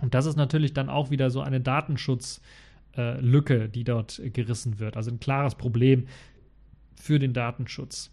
[0.00, 4.96] Und das ist natürlich dann auch wieder so eine Datenschutzlücke, äh, die dort gerissen wird.
[4.96, 6.06] Also ein klares Problem
[6.96, 8.10] für den Datenschutz.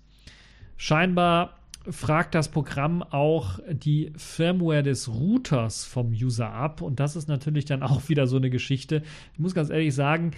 [0.78, 1.58] Scheinbar
[1.90, 6.82] fragt das Programm auch die Firmware des Routers vom User ab.
[6.82, 9.04] Und das ist natürlich dann auch wieder so eine Geschichte.
[9.34, 10.32] Ich muss ganz ehrlich sagen,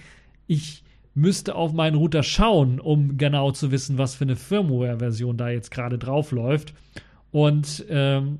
[0.46, 5.50] ich müsste auf meinen Router schauen, um genau zu wissen, was für eine Firmware-Version da
[5.50, 6.72] jetzt gerade drauf läuft.
[7.32, 8.38] Und ähm,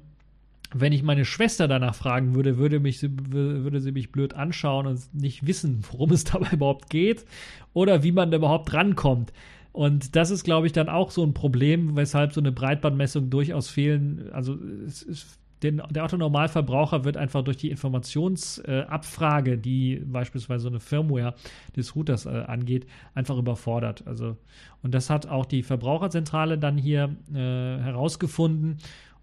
[0.72, 5.14] wenn ich meine Schwester danach fragen würde, würde, mich, würde sie mich blöd anschauen und
[5.14, 7.24] nicht wissen, worum es dabei überhaupt geht
[7.72, 9.33] oder wie man da überhaupt rankommt.
[9.72, 13.68] Und das ist, glaube ich, dann auch so ein Problem, weshalb so eine Breitbandmessung durchaus
[13.68, 14.29] fehlen.
[14.33, 20.68] Also es, es, den, der Autonormalverbraucher wird einfach durch die Informationsabfrage, äh, die beispielsweise so
[20.68, 21.34] eine Firmware
[21.76, 24.06] des Routers äh, angeht, einfach überfordert.
[24.06, 24.36] Also,
[24.82, 28.78] und das hat auch die Verbraucherzentrale dann hier äh, herausgefunden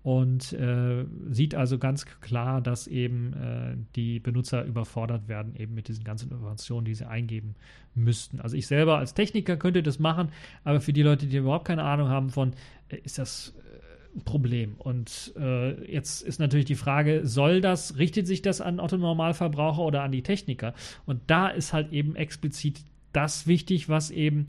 [0.07, 5.89] und äh, sieht also ganz klar, dass eben äh, die Benutzer überfordert werden, eben mit
[5.89, 7.55] diesen ganzen Informationen, die sie eingeben
[7.93, 8.39] müssten.
[8.39, 10.29] Also ich selber als Techniker könnte das machen,
[10.63, 12.53] aber für die Leute, die überhaupt keine Ahnung haben von,
[12.87, 13.53] äh, ist das
[14.25, 14.75] Problem.
[14.77, 19.81] Und äh, jetzt ist natürlich die Frage, soll das, richtet sich das an Otto Normalverbraucher
[19.81, 20.73] oder an die Techniker?
[21.05, 22.81] Und da ist halt eben explizit
[23.13, 24.47] das wichtig, was eben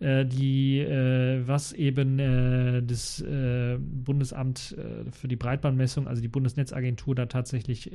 [0.00, 6.28] äh, die, äh, was eben äh, das äh, Bundesamt äh, für die Breitbandmessung, also die
[6.28, 7.90] Bundesnetzagentur, da tatsächlich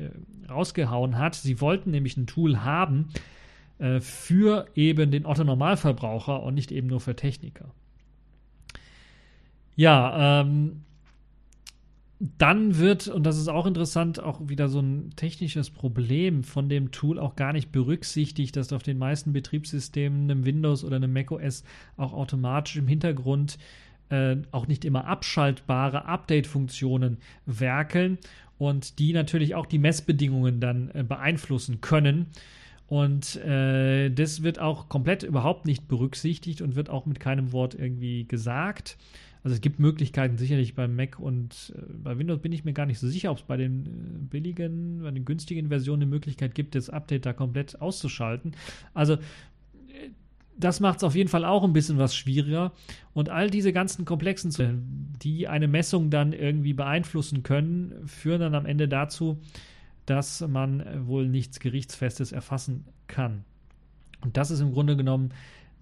[0.49, 1.35] rausgehauen hat.
[1.35, 3.09] Sie wollten nämlich ein Tool haben
[3.99, 7.73] für eben den Otto Normalverbraucher und nicht eben nur für Techniker.
[9.75, 10.83] Ja, ähm,
[12.37, 16.91] dann wird, und das ist auch interessant, auch wieder so ein technisches Problem von dem
[16.91, 21.63] Tool auch gar nicht berücksichtigt, dass auf den meisten Betriebssystemen, einem Windows oder einem macOS,
[21.97, 23.57] auch automatisch im Hintergrund
[24.09, 28.17] äh, auch nicht immer abschaltbare Update-Funktionen werkeln
[28.57, 32.27] und die natürlich auch die Messbedingungen dann äh, beeinflussen können.
[32.87, 37.75] Und äh, das wird auch komplett überhaupt nicht berücksichtigt und wird auch mit keinem Wort
[37.75, 38.97] irgendwie gesagt.
[39.43, 42.85] Also es gibt Möglichkeiten sicherlich bei Mac und äh, bei Windows bin ich mir gar
[42.85, 43.89] nicht so sicher, ob es bei den äh,
[44.29, 48.55] billigen, bei den günstigen Versionen eine Möglichkeit gibt, das Update da komplett auszuschalten.
[48.93, 49.17] Also äh,
[50.57, 52.71] das macht es auf jeden Fall auch ein bisschen was schwieriger.
[53.13, 58.65] Und all diese ganzen komplexen, die eine Messung dann irgendwie beeinflussen können, führen dann am
[58.65, 59.39] Ende dazu,
[60.05, 63.43] dass man wohl nichts Gerichtsfestes erfassen kann.
[64.21, 65.31] Und das ist im Grunde genommen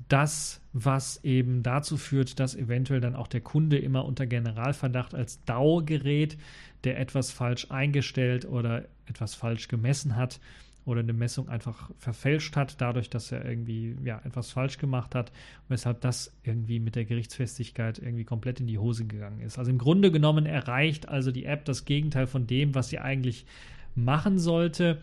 [0.08, 5.44] das, was eben dazu führt, dass eventuell dann auch der Kunde immer unter Generalverdacht als
[5.46, 6.38] DAO-Gerät,
[6.84, 10.40] der etwas falsch eingestellt oder etwas falsch gemessen hat
[10.86, 15.32] oder eine Messung einfach verfälscht hat, dadurch, dass er irgendwie ja, etwas falsch gemacht hat,
[15.68, 19.60] weshalb das irgendwie mit der Gerichtsfestigkeit irgendwie komplett in die Hose gegangen ist.
[19.60, 23.46] Also im Grunde genommen erreicht also die App das Gegenteil von dem, was sie eigentlich
[23.94, 25.02] machen sollte.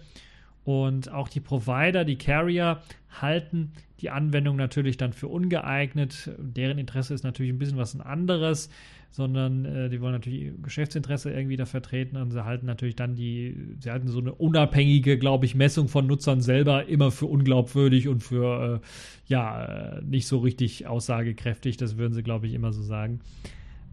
[0.69, 2.83] Und auch die Provider, die Carrier
[3.23, 6.31] halten die Anwendung natürlich dann für ungeeignet.
[6.37, 8.69] Deren Interesse ist natürlich ein bisschen was anderes,
[9.11, 13.57] sondern äh, die wollen natürlich Geschäftsinteresse irgendwie da vertreten und sie halten natürlich dann die,
[13.81, 18.23] sie halten so eine unabhängige, glaube ich, Messung von Nutzern selber immer für unglaubwürdig und
[18.23, 18.87] für, äh,
[19.25, 19.65] ja,
[19.97, 21.79] äh, nicht so richtig aussagekräftig.
[21.79, 23.21] Das würden sie, glaube ich, immer so sagen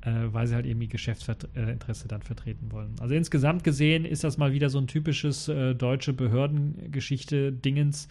[0.05, 2.95] weil sie halt irgendwie Geschäftsinteresse dann vertreten wollen.
[2.99, 8.07] Also insgesamt gesehen ist das mal wieder so ein typisches äh, deutsche Behördengeschichte-Dingens,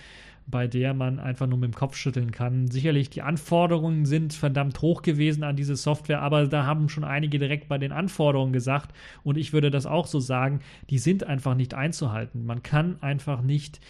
[0.47, 2.69] bei der man einfach nur mit dem Kopf schütteln kann.
[2.69, 7.39] Sicherlich, die Anforderungen sind verdammt hoch gewesen an diese Software, aber da haben schon einige
[7.39, 11.55] direkt bei den Anforderungen gesagt, und ich würde das auch so sagen, die sind einfach
[11.55, 12.45] nicht einzuhalten.
[12.45, 13.81] Man kann einfach nicht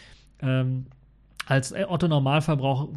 [0.40, 0.86] ähm,
[1.46, 2.88] als Otto Normalverbraucher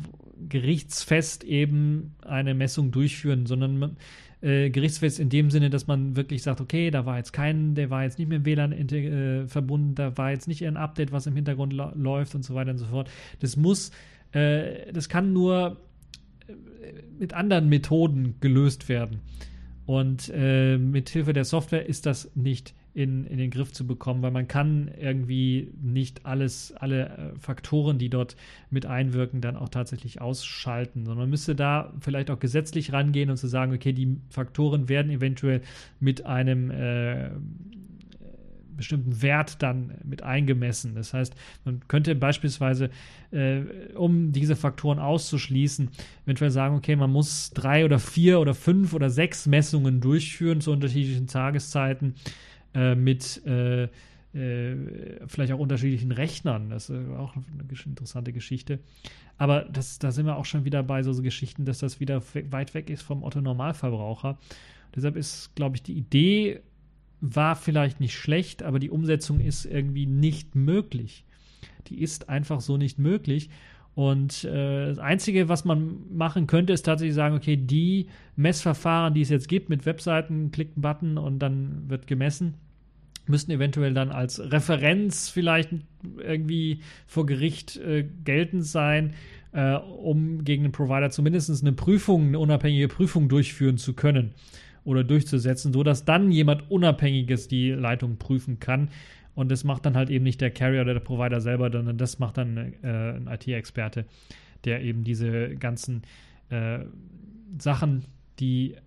[0.49, 3.97] gerichtsfest eben eine Messung durchführen, sondern
[4.41, 7.89] äh, gerichtsfest in dem Sinne, dass man wirklich sagt, okay, da war jetzt kein, der
[7.89, 11.25] war jetzt nicht mit dem WLAN äh, verbunden, da war jetzt nicht ein Update, was
[11.27, 13.09] im Hintergrund läuft und so weiter und so fort.
[13.39, 13.91] Das muss,
[14.31, 15.77] äh, das kann nur
[16.47, 16.53] äh,
[17.19, 19.21] mit anderen Methoden gelöst werden.
[19.85, 24.23] Und äh, mit Hilfe der Software ist das nicht in, in den Griff zu bekommen,
[24.23, 28.35] weil man kann irgendwie nicht alles, alle äh, Faktoren, die dort
[28.71, 33.37] mit einwirken, dann auch tatsächlich ausschalten, sondern man müsste da vielleicht auch gesetzlich rangehen und
[33.37, 35.61] zu sagen, okay, die Faktoren werden eventuell
[35.99, 37.29] mit einem äh,
[38.75, 40.95] bestimmten Wert dann mit eingemessen.
[40.95, 42.89] Das heißt, man könnte beispielsweise,
[43.29, 43.61] äh,
[43.93, 45.89] um diese Faktoren auszuschließen,
[46.25, 50.71] eventuell sagen, okay, man muss drei oder vier oder fünf oder sechs Messungen durchführen zu
[50.71, 52.15] unterschiedlichen Tageszeiten
[52.73, 53.87] äh, mit äh,
[54.33, 54.75] äh,
[55.27, 56.69] vielleicht auch unterschiedlichen Rechnern.
[56.69, 57.43] Das ist auch eine
[57.85, 58.79] interessante Geschichte.
[59.37, 62.21] Aber das, da sind wir auch schon wieder bei so, so Geschichten, dass das wieder
[62.49, 64.37] weit weg ist vom Otto-Normalverbraucher.
[64.95, 66.61] Deshalb ist, glaube ich, die Idee
[67.21, 71.25] war vielleicht nicht schlecht, aber die Umsetzung ist irgendwie nicht möglich.
[71.87, 73.49] Die ist einfach so nicht möglich.
[73.97, 79.21] Und äh, das Einzige, was man machen könnte, ist tatsächlich sagen, okay, die Messverfahren, die
[79.21, 82.53] es jetzt gibt mit Webseiten, klickt einen Button und dann wird gemessen,
[83.25, 85.71] müssten eventuell dann als Referenz vielleicht
[86.19, 89.15] irgendwie vor Gericht äh, geltend sein,
[89.51, 94.35] äh, um gegen den Provider zumindest eine Prüfung, eine unabhängige Prüfung durchführen zu können
[94.83, 98.89] oder durchzusetzen, sodass dann jemand Unabhängiges die Leitung prüfen kann.
[99.37, 102.17] Und das macht dann halt eben nicht der Carrier oder der Provider selber, sondern das
[102.17, 104.07] macht dann äh, ein IT-Experte,
[104.65, 106.01] der eben diese ganzen
[106.49, 106.79] äh,
[107.59, 108.05] Sachen,
[108.39, 108.77] die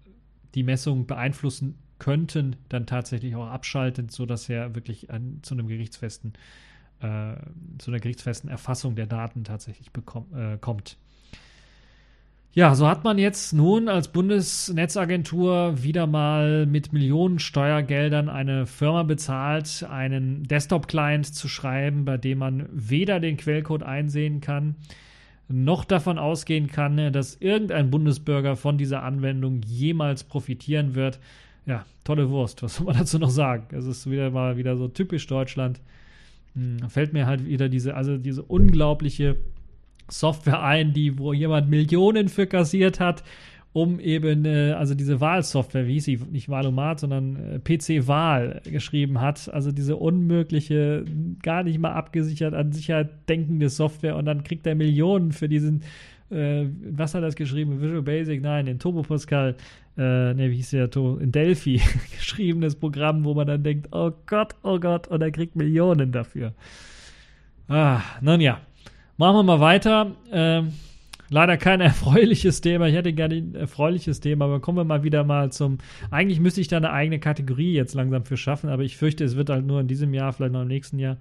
[0.57, 6.33] die Messung beeinflussen könnten, dann tatsächlich auch abschaltet, sodass er wirklich an, zu einem gerichtsfesten,
[6.99, 7.37] äh,
[7.79, 10.99] zu einer gerichtsfesten Erfassung der Daten tatsächlich bekomm, äh, kommt.
[12.53, 19.05] Ja, so hat man jetzt nun als Bundesnetzagentur wieder mal mit Millionen Steuergeldern eine Firma
[19.05, 24.75] bezahlt, einen Desktop-Client zu schreiben, bei dem man weder den Quellcode einsehen kann,
[25.47, 31.21] noch davon ausgehen kann, dass irgendein Bundesbürger von dieser Anwendung jemals profitieren wird.
[31.67, 33.77] Ja, tolle Wurst, was soll man dazu noch sagen?
[33.77, 35.81] Es ist wieder mal wieder so typisch Deutschland.
[36.57, 39.37] Hm, fällt mir halt wieder diese, also diese unglaubliche
[40.11, 43.23] Software ein, die, wo jemand Millionen für kassiert hat,
[43.73, 49.21] um eben, äh, also diese Wahlsoftware, wie hieß sie, nicht Wahlomat, sondern äh, PC-Wahl geschrieben
[49.21, 49.49] hat.
[49.53, 51.05] Also diese unmögliche,
[51.43, 55.83] gar nicht mal abgesichert an Sicherheit denkende Software und dann kriegt er Millionen für diesen,
[56.31, 57.81] äh, was hat er das geschrieben?
[57.81, 58.43] Visual Basic?
[58.43, 59.55] Nein, den Turbo Pascal,
[59.97, 61.81] äh, ne, wie hieß der, in Delphi
[62.17, 66.55] geschriebenes Programm, wo man dann denkt, oh Gott, oh Gott, und er kriegt Millionen dafür.
[67.69, 68.61] Ah, nun ja.
[69.21, 70.13] Machen wir mal weiter.
[70.33, 70.73] Ähm,
[71.29, 72.89] leider kein erfreuliches Thema.
[72.89, 75.77] Ich hätte gerne ein erfreuliches Thema, aber kommen wir mal wieder mal zum.
[76.11, 79.37] Eigentlich müsste ich da eine eigene Kategorie jetzt langsam für schaffen, aber ich fürchte, es
[79.37, 81.19] wird halt nur in diesem Jahr, vielleicht noch im nächsten Jahr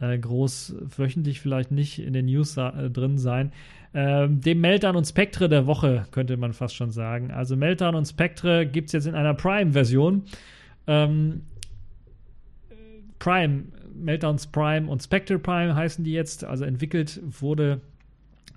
[0.00, 3.52] äh, groß wöchentlich vielleicht nicht in den News äh, drin sein.
[3.92, 7.32] Ähm, dem Meltdown und Spectre der Woche könnte man fast schon sagen.
[7.32, 10.22] Also Meltdown und Spectre gibt es jetzt in einer Prime-Version.
[10.86, 11.42] Ähm,
[13.18, 13.64] Prime
[13.98, 16.44] Meltdowns Prime und Spectre Prime heißen die jetzt.
[16.44, 17.80] Also entwickelt wurde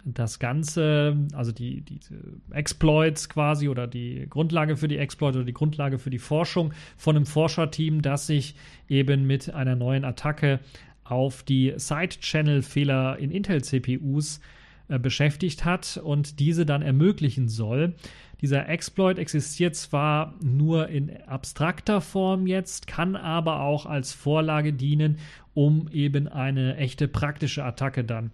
[0.05, 2.15] das Ganze, also die, diese
[2.51, 7.15] Exploits quasi oder die Grundlage für die Exploits oder die Grundlage für die Forschung von
[7.15, 8.55] einem Forscherteam, das sich
[8.87, 10.59] eben mit einer neuen Attacke
[11.03, 14.39] auf die Side-Channel-Fehler in Intel-CPUs
[14.87, 17.95] äh, beschäftigt hat und diese dann ermöglichen soll.
[18.41, 25.17] Dieser Exploit existiert zwar nur in abstrakter Form jetzt, kann aber auch als Vorlage dienen,
[25.53, 28.31] um eben eine echte praktische Attacke dann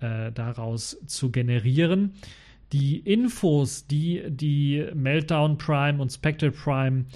[0.00, 2.12] äh, daraus zu generieren.
[2.72, 7.06] Die Infos, die die Meltdown Prime und Spectre Prime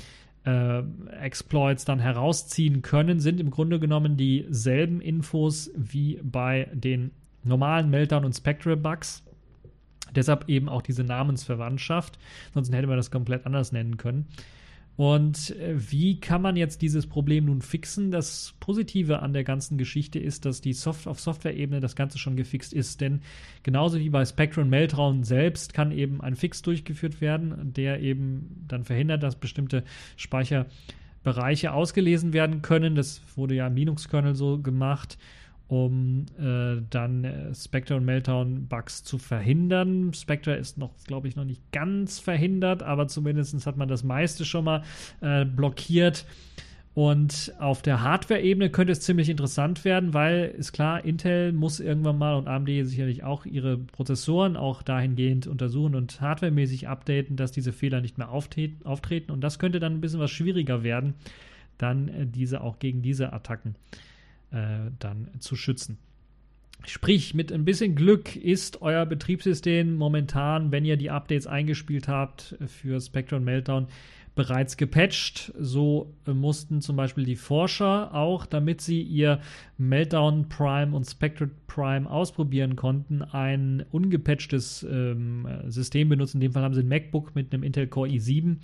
[0.46, 0.82] äh,
[1.20, 7.10] Exploits dann herausziehen können, sind im Grunde genommen dieselben Infos wie bei den
[7.44, 9.22] normalen Meltdown und Spectre Bugs.
[10.14, 12.18] Deshalb eben auch diese Namensverwandtschaft.
[12.54, 14.26] Sonst hätte man das komplett anders nennen können.
[15.00, 18.10] Und äh, wie kann man jetzt dieses Problem nun fixen?
[18.10, 22.36] Das Positive an der ganzen Geschichte ist, dass die Soft auf Software-Ebene das Ganze schon
[22.36, 23.00] gefixt ist.
[23.00, 23.22] Denn
[23.62, 28.84] genauso wie bei Spectrum Meltraum selbst kann eben ein Fix durchgeführt werden, der eben dann
[28.84, 29.84] verhindert, dass bestimmte
[30.16, 32.94] Speicherbereiche ausgelesen werden können.
[32.94, 35.16] Das wurde ja im Linux-Kernel so gemacht
[35.70, 40.12] um äh, dann äh, Spectre und Meltdown Bugs zu verhindern.
[40.12, 44.44] Spectre ist noch, glaube ich, noch nicht ganz verhindert, aber zumindest hat man das meiste
[44.44, 44.82] schon mal
[45.20, 46.26] äh, blockiert.
[46.92, 52.18] Und auf der Hardware-Ebene könnte es ziemlich interessant werden, weil ist klar, Intel muss irgendwann
[52.18, 57.72] mal und AMD sicherlich auch ihre Prozessoren auch dahingehend untersuchen und hardwaremäßig updaten, dass diese
[57.72, 59.30] Fehler nicht mehr auftreten.
[59.30, 61.14] Und das könnte dann ein bisschen was schwieriger werden,
[61.78, 64.09] dann äh, diese auch gegen diese Attacken äh,
[64.50, 65.98] dann zu schützen.
[66.86, 72.56] Sprich, mit ein bisschen Glück ist euer Betriebssystem momentan, wenn ihr die Updates eingespielt habt
[72.66, 73.88] für Spectre und Meltdown,
[74.34, 75.52] bereits gepatcht.
[75.58, 79.40] So mussten zum Beispiel die Forscher auch, damit sie ihr
[79.76, 86.38] Meltdown Prime und Spectre Prime ausprobieren konnten, ein ungepatchtes ähm, System benutzen.
[86.38, 88.56] In dem Fall haben sie ein MacBook mit einem Intel Core i7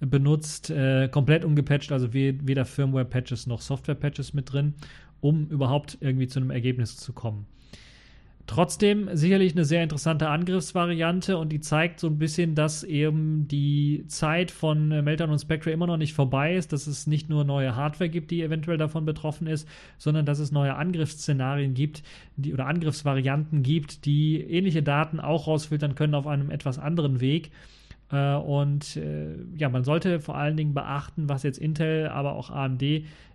[0.00, 4.74] benutzt, äh, komplett ungepatcht, also weder Firmware-Patches noch Software-Patches mit drin,
[5.22, 7.46] um überhaupt irgendwie zu einem Ergebnis zu kommen.
[8.48, 14.04] Trotzdem sicherlich eine sehr interessante Angriffsvariante und die zeigt so ein bisschen, dass eben die
[14.08, 17.76] Zeit von Meltdown und Spectre immer noch nicht vorbei ist, dass es nicht nur neue
[17.76, 22.02] Hardware gibt, die eventuell davon betroffen ist, sondern dass es neue Angriffsszenarien gibt,
[22.36, 27.52] die oder Angriffsvarianten gibt, die ähnliche Daten auch rausfiltern können auf einem etwas anderen Weg.
[28.12, 32.50] Äh, und äh, ja, man sollte vor allen Dingen beachten, was jetzt Intel, aber auch
[32.50, 32.82] AMD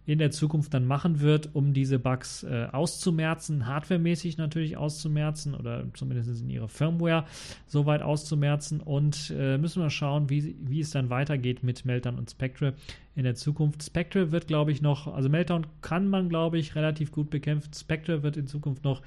[0.05, 5.83] in der Zukunft dann machen wird, um diese Bugs äh, auszumerzen, hardwaremäßig natürlich auszumerzen oder
[5.93, 7.25] zumindest in ihrer Firmware
[7.65, 8.79] soweit auszumerzen.
[8.79, 12.73] Und äh, müssen wir schauen, wie, wie es dann weitergeht mit Meltdown und Spectre
[13.15, 13.83] in der Zukunft.
[13.83, 17.73] Spectre wird, glaube ich, noch, also Meltdown kann man, glaube ich, relativ gut bekämpfen.
[17.73, 19.01] Spectre wird in Zukunft noch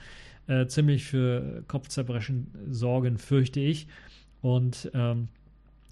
[0.48, 3.86] äh, ziemlich für Kopfzerbrechen sorgen, fürchte ich.
[4.42, 5.28] Und ähm,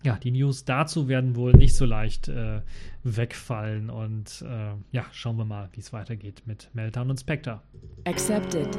[0.05, 2.61] ja, die News dazu werden wohl nicht so leicht äh,
[3.03, 3.91] wegfallen.
[3.91, 7.61] Und äh, ja, schauen wir mal, wie es weitergeht mit Meltdown und Spectre.
[8.05, 8.79] Accepted.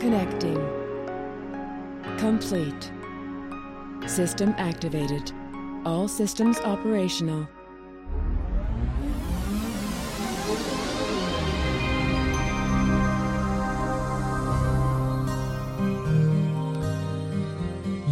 [0.00, 0.58] Connecting.
[2.18, 2.92] Complete.
[4.06, 5.34] System activated.
[5.84, 7.48] All systems operational.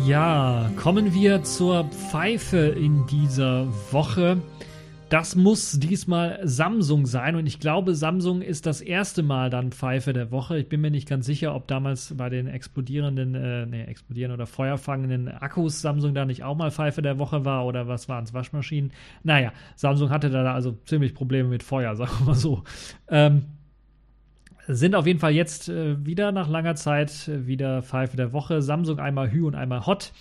[0.06, 4.36] Ja, kommen wir zur Pfeife in dieser Woche.
[5.08, 10.12] Das muss diesmal Samsung sein und ich glaube, Samsung ist das erste Mal dann Pfeife
[10.12, 10.58] der Woche.
[10.58, 14.46] Ich bin mir nicht ganz sicher, ob damals bei den explodierenden, äh, nee, explodierenden oder
[14.46, 18.34] feuerfangenden Akkus Samsung da nicht auch mal Pfeife der Woche war oder was waren es,
[18.34, 18.92] Waschmaschinen?
[19.22, 22.62] Naja, Samsung hatte da also ziemlich Probleme mit Feuer, sagen wir mal so.
[23.08, 23.44] Ähm,
[24.66, 28.62] sind auf jeden Fall jetzt äh, wieder nach langer Zeit äh, wieder Pfeife der Woche.
[28.62, 30.12] Samsung einmal Hü und einmal Hot.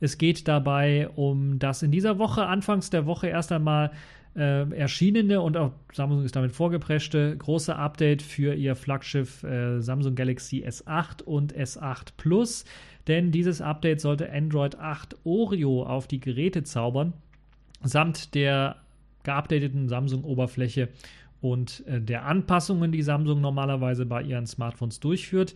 [0.00, 3.90] Es geht dabei um das in dieser Woche, anfangs der Woche erst einmal
[4.36, 10.14] äh, erschienene und auch Samsung ist damit vorgepreschte große Update für ihr Flaggschiff äh, Samsung
[10.16, 12.64] Galaxy S8 und S8 Plus.
[13.06, 17.12] Denn dieses Update sollte Android 8 Oreo auf die Geräte zaubern,
[17.82, 18.76] samt der
[19.22, 20.88] geupdateten Samsung-Oberfläche
[21.44, 25.54] und äh, der Anpassungen, die Samsung normalerweise bei ihren Smartphones durchführt.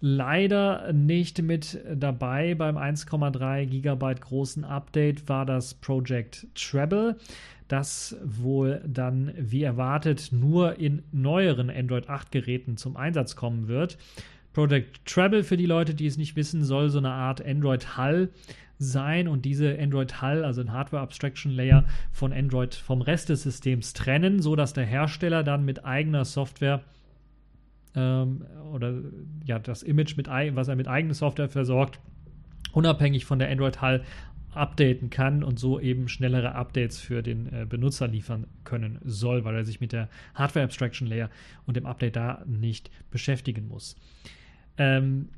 [0.00, 7.16] Leider nicht mit dabei beim 1,3 GB großen Update war das Project Treble,
[7.68, 13.98] das wohl dann wie erwartet nur in neueren Android 8 Geräten zum Einsatz kommen wird.
[14.54, 18.30] Project Treble, für die Leute, die es nicht wissen, soll so eine Art Android Hull
[18.78, 23.42] sein und diese Android Hull, also ein Hardware Abstraction Layer von Android vom Rest des
[23.42, 26.82] Systems trennen, so dass der Hersteller dann mit eigener Software
[27.94, 28.94] ähm, oder
[29.44, 32.00] ja das Image mit was er mit eigener Software versorgt,
[32.72, 34.02] unabhängig von der Android Hull
[34.56, 39.54] updaten kann und so eben schnellere Updates für den äh, Benutzer liefern können soll, weil
[39.54, 41.30] er sich mit der Hardware Abstraction Layer
[41.66, 43.96] und dem Update da nicht beschäftigen muss.
[44.78, 45.28] Ähm,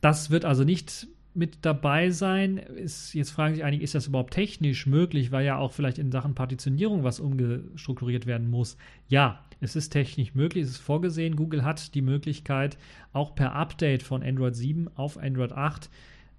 [0.00, 2.58] das wird also nicht mit dabei sein.
[2.58, 6.10] Ist, jetzt fragen sich einige, ist das überhaupt technisch möglich, weil ja auch vielleicht in
[6.10, 8.76] Sachen Partitionierung was umgestrukturiert werden muss.
[9.08, 11.36] Ja, es ist technisch möglich, es ist vorgesehen.
[11.36, 12.78] Google hat die Möglichkeit,
[13.12, 15.90] auch per Update von Android 7 auf Android 8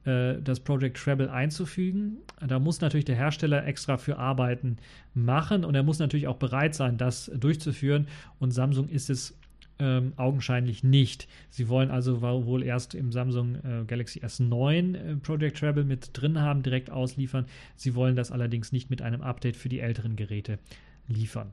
[0.06, 2.18] äh, das Project Treble einzufügen.
[2.46, 4.78] Da muss natürlich der Hersteller extra für Arbeiten
[5.14, 8.08] machen und er muss natürlich auch bereit sein, das durchzuführen.
[8.40, 9.39] Und Samsung ist es
[9.80, 11.28] ähm, augenscheinlich nicht.
[11.50, 16.40] Sie wollen also wohl erst im Samsung äh, Galaxy S9 äh, Project Treble mit drin
[16.40, 17.46] haben, direkt ausliefern.
[17.76, 20.60] Sie wollen das allerdings nicht mit einem Update für die älteren Geräte
[21.08, 21.52] liefern.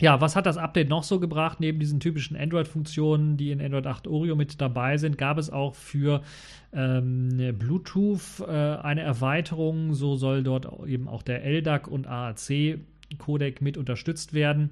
[0.00, 1.58] Ja, was hat das Update noch so gebracht?
[1.58, 5.74] Neben diesen typischen Android-Funktionen, die in Android 8 Oreo mit dabei sind, gab es auch
[5.74, 6.22] für
[6.72, 9.94] ähm, Bluetooth äh, eine Erweiterung.
[9.94, 14.70] So soll dort eben auch der LDAC und AAC-Codec mit unterstützt werden.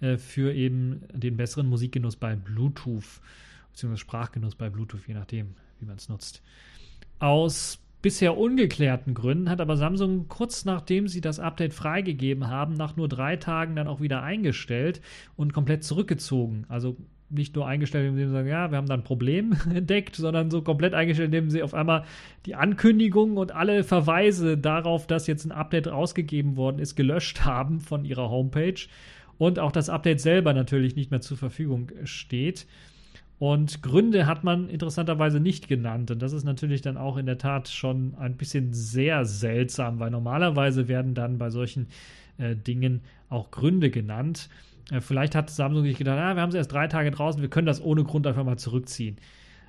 [0.00, 3.20] Äh, für eben den besseren Musikgenuss bei Bluetooth,
[3.72, 6.42] beziehungsweise Sprachgenuss bei Bluetooth, je nachdem, wie man es nutzt.
[7.18, 12.96] Aus bisher ungeklärten Gründen hat aber Samsung kurz nachdem sie das Update freigegeben haben, nach
[12.96, 15.00] nur drei Tagen dann auch wieder eingestellt
[15.36, 16.66] und komplett zurückgezogen.
[16.68, 16.96] Also
[17.30, 20.60] nicht nur eingestellt, indem sie sagen, ja, wir haben da ein Problem entdeckt, sondern so
[20.60, 22.04] komplett eingestellt, indem sie auf einmal
[22.44, 27.80] die Ankündigung und alle Verweise darauf, dass jetzt ein Update rausgegeben worden ist, gelöscht haben
[27.80, 28.86] von ihrer Homepage
[29.38, 32.66] und auch das Update selber natürlich nicht mehr zur Verfügung steht.
[33.38, 36.10] Und Gründe hat man interessanterweise nicht genannt.
[36.10, 40.10] Und das ist natürlich dann auch in der Tat schon ein bisschen sehr seltsam, weil
[40.10, 41.88] normalerweise werden dann bei solchen
[42.38, 44.48] äh, Dingen auch Gründe genannt.
[44.92, 47.50] Äh, vielleicht hat Samsung sich gedacht, ah, wir haben es erst drei Tage draußen, wir
[47.50, 49.18] können das ohne Grund einfach mal zurückziehen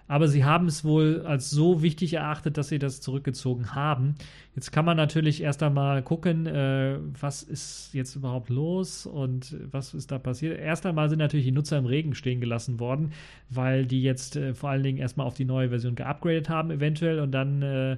[0.07, 4.15] aber sie haben es wohl als so wichtig erachtet, dass sie das zurückgezogen haben.
[4.55, 9.93] Jetzt kann man natürlich erst einmal gucken, äh, was ist jetzt überhaupt los und was
[9.93, 10.59] ist da passiert.
[10.59, 13.13] Erst einmal sind natürlich die Nutzer im Regen stehen gelassen worden,
[13.49, 17.19] weil die jetzt äh, vor allen Dingen erstmal auf die neue Version geupgradet haben, eventuell,
[17.19, 17.97] und dann äh,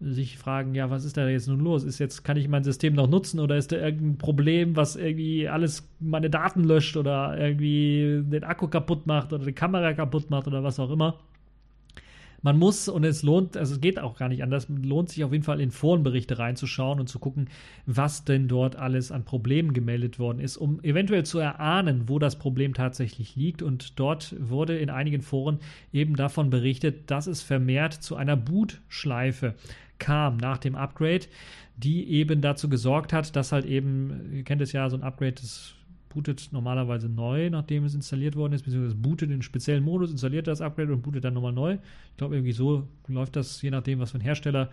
[0.00, 1.84] sich fragen, ja, was ist da jetzt nun los?
[1.84, 5.46] Ist jetzt, kann ich mein System noch nutzen oder ist da irgendein Problem, was irgendwie
[5.48, 10.46] alles meine Daten löscht oder irgendwie den Akku kaputt macht oder die Kamera kaputt macht
[10.46, 11.18] oder was auch immer?
[12.42, 15.32] Man muss und es lohnt, also es geht auch gar nicht anders, lohnt sich auf
[15.32, 17.48] jeden Fall in Forenberichte reinzuschauen und zu gucken,
[17.86, 22.38] was denn dort alles an Problemen gemeldet worden ist, um eventuell zu erahnen, wo das
[22.38, 23.62] Problem tatsächlich liegt.
[23.62, 25.58] Und dort wurde in einigen Foren
[25.92, 29.54] eben davon berichtet, dass es vermehrt zu einer Bootschleife
[29.98, 31.26] kam nach dem Upgrade,
[31.76, 35.34] die eben dazu gesorgt hat, dass halt eben, ihr kennt es ja, so ein Upgrade,
[35.34, 35.74] das
[36.10, 40.60] bootet normalerweise neu, nachdem es installiert worden ist, beziehungsweise bootet in speziellen Modus, installiert das
[40.60, 41.78] Upgrade und bootet dann nochmal neu.
[42.10, 44.70] Ich glaube, irgendwie so läuft das, je nachdem, was für ein Hersteller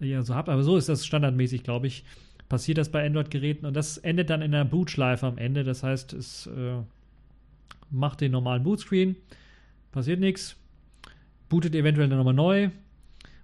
[0.00, 0.48] ihr so habt.
[0.48, 2.04] Aber so ist das standardmäßig, glaube ich,
[2.48, 5.62] passiert das bei Android-Geräten und das endet dann in einer Bootschleife am Ende.
[5.62, 6.82] Das heißt, es äh,
[7.90, 9.14] macht den normalen Bootscreen,
[9.92, 10.56] passiert nichts,
[11.48, 12.70] bootet eventuell dann nochmal neu,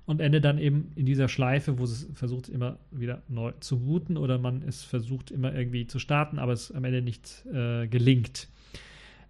[0.07, 4.16] und endet dann eben in dieser Schleife, wo es versucht immer wieder neu zu booten
[4.16, 8.48] oder man es versucht immer irgendwie zu starten, aber es am Ende nicht äh, gelingt.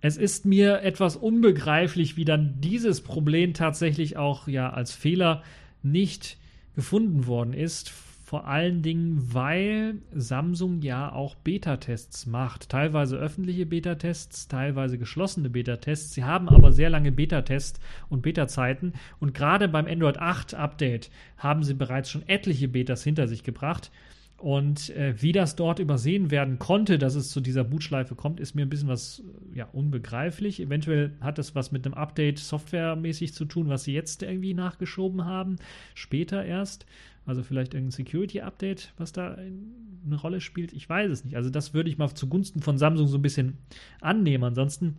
[0.02, 5.42] Es ist mir etwas unbegreiflich, wie dann dieses Problem tatsächlich auch ja als Fehler
[5.82, 6.36] nicht
[6.74, 7.92] gefunden worden ist
[8.26, 12.68] vor allen Dingen, weil Samsung ja auch Beta-Tests macht.
[12.68, 16.12] Teilweise öffentliche Beta-Tests, teilweise geschlossene Beta-Tests.
[16.12, 18.94] Sie haben aber sehr lange Beta-Tests und Beta-Zeiten.
[19.20, 23.92] Und gerade beim Android 8 Update haben sie bereits schon etliche Betas hinter sich gebracht.
[24.38, 28.56] Und äh, wie das dort übersehen werden konnte, dass es zu dieser Bootschleife kommt, ist
[28.56, 29.22] mir ein bisschen was
[29.54, 30.58] ja, unbegreiflich.
[30.58, 35.24] Eventuell hat das was mit einem Update softwaremäßig zu tun, was sie jetzt irgendwie nachgeschoben
[35.26, 35.56] haben,
[35.94, 36.86] später erst.
[37.26, 40.72] Also vielleicht irgendein Security-Update, was da eine Rolle spielt.
[40.72, 41.36] Ich weiß es nicht.
[41.36, 43.58] Also das würde ich mal zugunsten von Samsung so ein bisschen
[44.00, 44.44] annehmen.
[44.44, 44.96] Ansonsten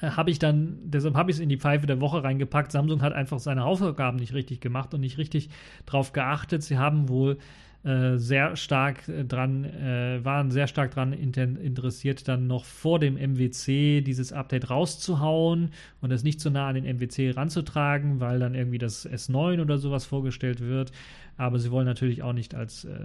[0.00, 2.72] äh, habe ich dann, deshalb habe ich es in die Pfeife der Woche reingepackt.
[2.72, 5.50] Samsung hat einfach seine Hausaufgaben nicht richtig gemacht und nicht richtig
[5.84, 6.62] darauf geachtet.
[6.62, 7.38] Sie haben wohl
[7.84, 13.16] äh, sehr stark äh, dran, äh, waren sehr stark dran interessiert, dann noch vor dem
[13.18, 15.70] MWC dieses Update rauszuhauen
[16.00, 19.76] und es nicht so nah an den MWC ranzutragen, weil dann irgendwie das S9 oder
[19.76, 20.92] sowas vorgestellt wird.
[21.36, 23.00] Aber sie wollen natürlich auch nicht als äh,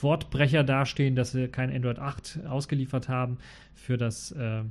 [0.00, 3.36] Wortbrecher dastehen, dass sie kein Android 8 ausgeliefert haben
[3.74, 4.62] für das äh,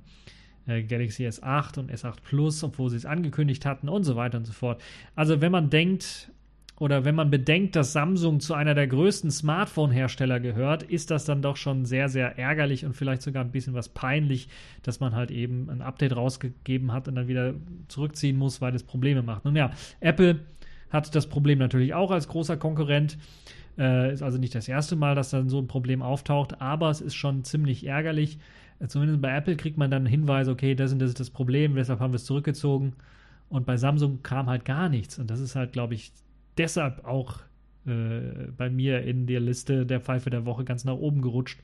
[0.65, 4.53] Galaxy S8 und S8 Plus, obwohl sie es angekündigt hatten und so weiter und so
[4.53, 4.81] fort.
[5.15, 6.31] Also wenn man denkt,
[6.77, 11.41] oder wenn man bedenkt, dass Samsung zu einer der größten Smartphone-Hersteller gehört, ist das dann
[11.41, 14.49] doch schon sehr, sehr ärgerlich und vielleicht sogar ein bisschen was peinlich,
[14.83, 17.53] dass man halt eben ein Update rausgegeben hat und dann wieder
[17.87, 19.45] zurückziehen muss, weil es Probleme macht.
[19.45, 19.71] Nun ja,
[20.01, 20.41] Apple
[20.89, 23.17] hat das Problem natürlich auch als großer Konkurrent.
[23.77, 26.99] Äh, ist also nicht das erste Mal, dass dann so ein Problem auftaucht, aber es
[26.99, 28.37] ist schon ziemlich ärgerlich.
[28.79, 31.75] Äh, zumindest bei Apple kriegt man dann Hinweise, okay, das und das ist das Problem,
[31.75, 32.93] deshalb haben wir es zurückgezogen.
[33.47, 35.19] Und bei Samsung kam halt gar nichts.
[35.19, 36.11] Und das ist halt, glaube ich,
[36.57, 37.39] deshalb auch
[37.85, 41.59] äh, bei mir in der Liste der Pfeife der Woche ganz nach oben gerutscht,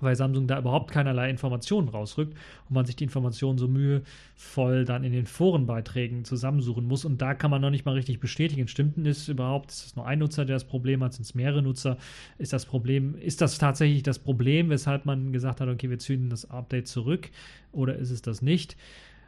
[0.00, 2.34] weil Samsung da überhaupt keinerlei Informationen rausrückt
[2.68, 7.04] und man sich die Informationen so mühevoll dann in den Forenbeiträgen zusammensuchen muss.
[7.04, 9.70] Und da kann man noch nicht mal richtig bestätigen, stimmt denn das überhaupt?
[9.70, 11.12] Ist es nur ein Nutzer, der das Problem hat?
[11.12, 11.98] Sind es mehrere Nutzer?
[12.38, 16.30] Ist das Problem, ist das tatsächlich das Problem, weshalb man gesagt hat, okay, wir zünden
[16.30, 17.30] das Update zurück
[17.72, 18.76] oder ist es das nicht?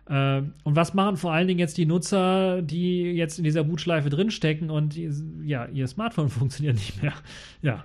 [0.09, 4.11] Ähm, und was machen vor allen Dingen jetzt die Nutzer, die jetzt in dieser Bootschleife
[4.11, 4.96] drinstecken und
[5.44, 7.14] ja, ihr Smartphone funktioniert nicht mehr?
[7.62, 7.84] Ja,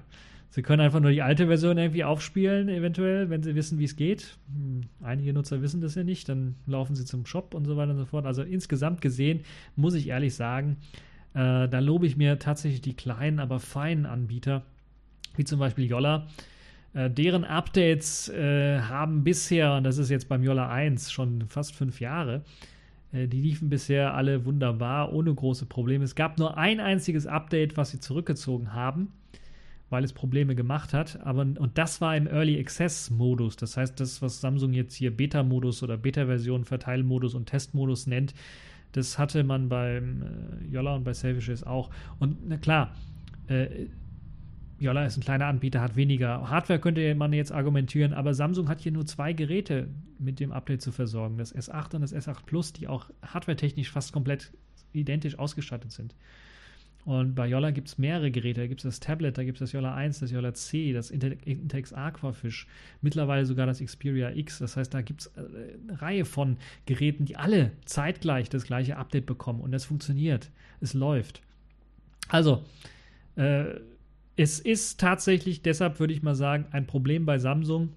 [0.50, 3.96] sie können einfach nur die alte Version irgendwie aufspielen, eventuell, wenn sie wissen, wie es
[3.96, 4.38] geht.
[4.54, 7.92] Hm, einige Nutzer wissen das ja nicht, dann laufen sie zum Shop und so weiter
[7.92, 8.26] und so fort.
[8.26, 9.42] Also insgesamt gesehen,
[9.78, 10.78] muss ich ehrlich sagen,
[11.34, 14.64] äh, da lobe ich mir tatsächlich die kleinen, aber feinen Anbieter,
[15.38, 16.28] wie zum Beispiel Yolla
[16.94, 21.76] äh, deren Updates äh, haben bisher, und das ist jetzt beim Yola 1 schon fast
[21.76, 22.44] fünf Jahre,
[23.12, 26.04] Äh, die liefen bisher alle wunderbar, ohne große Probleme.
[26.04, 29.12] Es gab nur ein einziges Update, was sie zurückgezogen haben,
[29.90, 31.20] weil es Probleme gemacht hat.
[31.26, 33.56] Aber, und das war im Early Access Modus.
[33.56, 38.34] Das heißt, das, was Samsung jetzt hier Beta-Modus oder Beta-Version, Verteilmodus und Testmodus nennt,
[38.92, 41.90] das hatte man beim äh, Yolla und bei Selfishes auch.
[42.20, 42.96] Und na klar,
[44.80, 48.70] äh, Yolla ist ein kleiner Anbieter, hat weniger Hardware, könnte man jetzt argumentieren, aber Samsung
[48.70, 51.38] hat hier nur zwei Geräte mit dem Update zu versorgen.
[51.38, 54.52] Das S8 und das S8 Plus, die auch hardwaretechnisch fast komplett
[54.94, 56.16] identisch ausgestattet sind.
[57.06, 58.62] Und bei Yolla gibt es mehrere Geräte.
[58.62, 61.10] Da gibt es das Tablet, da gibt es das Yolla 1, das Yolla C, das
[61.10, 62.68] Intex Aquafish,
[63.02, 64.60] mittlerweile sogar das Xperia X.
[64.60, 65.42] Das heißt, da gibt es äh,
[65.88, 69.62] eine Reihe von Geräten, die alle zeitgleich das gleiche Update bekommen.
[69.62, 70.52] Und das funktioniert.
[70.82, 71.42] Es läuft.
[72.28, 72.64] Also,
[73.38, 73.80] äh,
[74.40, 77.90] es ist tatsächlich, deshalb würde ich mal sagen, ein Problem bei Samsung.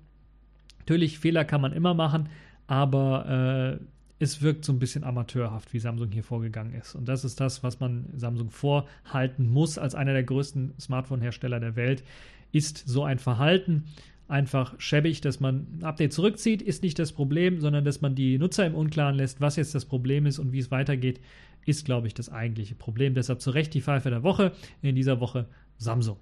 [0.80, 2.30] Natürlich, Fehler kann man immer machen,
[2.66, 3.84] aber äh,
[4.18, 6.96] es wirkt so ein bisschen amateurhaft, wie Samsung hier vorgegangen ist.
[6.96, 11.76] Und das ist das, was man Samsung vorhalten muss als einer der größten Smartphone-Hersteller der
[11.76, 12.02] Welt,
[12.50, 13.84] ist so ein Verhalten
[14.26, 18.36] einfach schäbig, dass man ein Update zurückzieht, ist nicht das Problem, sondern dass man die
[18.36, 21.20] Nutzer im Unklaren lässt, was jetzt das Problem ist und wie es weitergeht,
[21.66, 23.14] ist, glaube ich, das eigentliche Problem.
[23.14, 24.50] Deshalb zu Recht die Pfeife der Woche.
[24.80, 25.46] In dieser Woche
[25.78, 26.16] Samsung.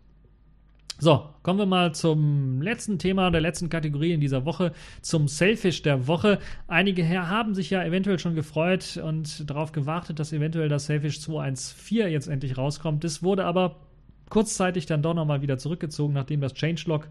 [1.03, 5.81] So, kommen wir mal zum letzten Thema der letzten Kategorie in dieser Woche, zum Selfish
[5.81, 6.39] der Woche.
[6.69, 12.13] Einige haben sich ja eventuell schon gefreut und darauf gewartet, dass eventuell das Selfish 214
[12.13, 13.03] jetzt endlich rauskommt.
[13.03, 13.77] Das wurde aber
[14.29, 17.09] kurzzeitig dann doch nochmal wieder zurückgezogen, nachdem das Changelog,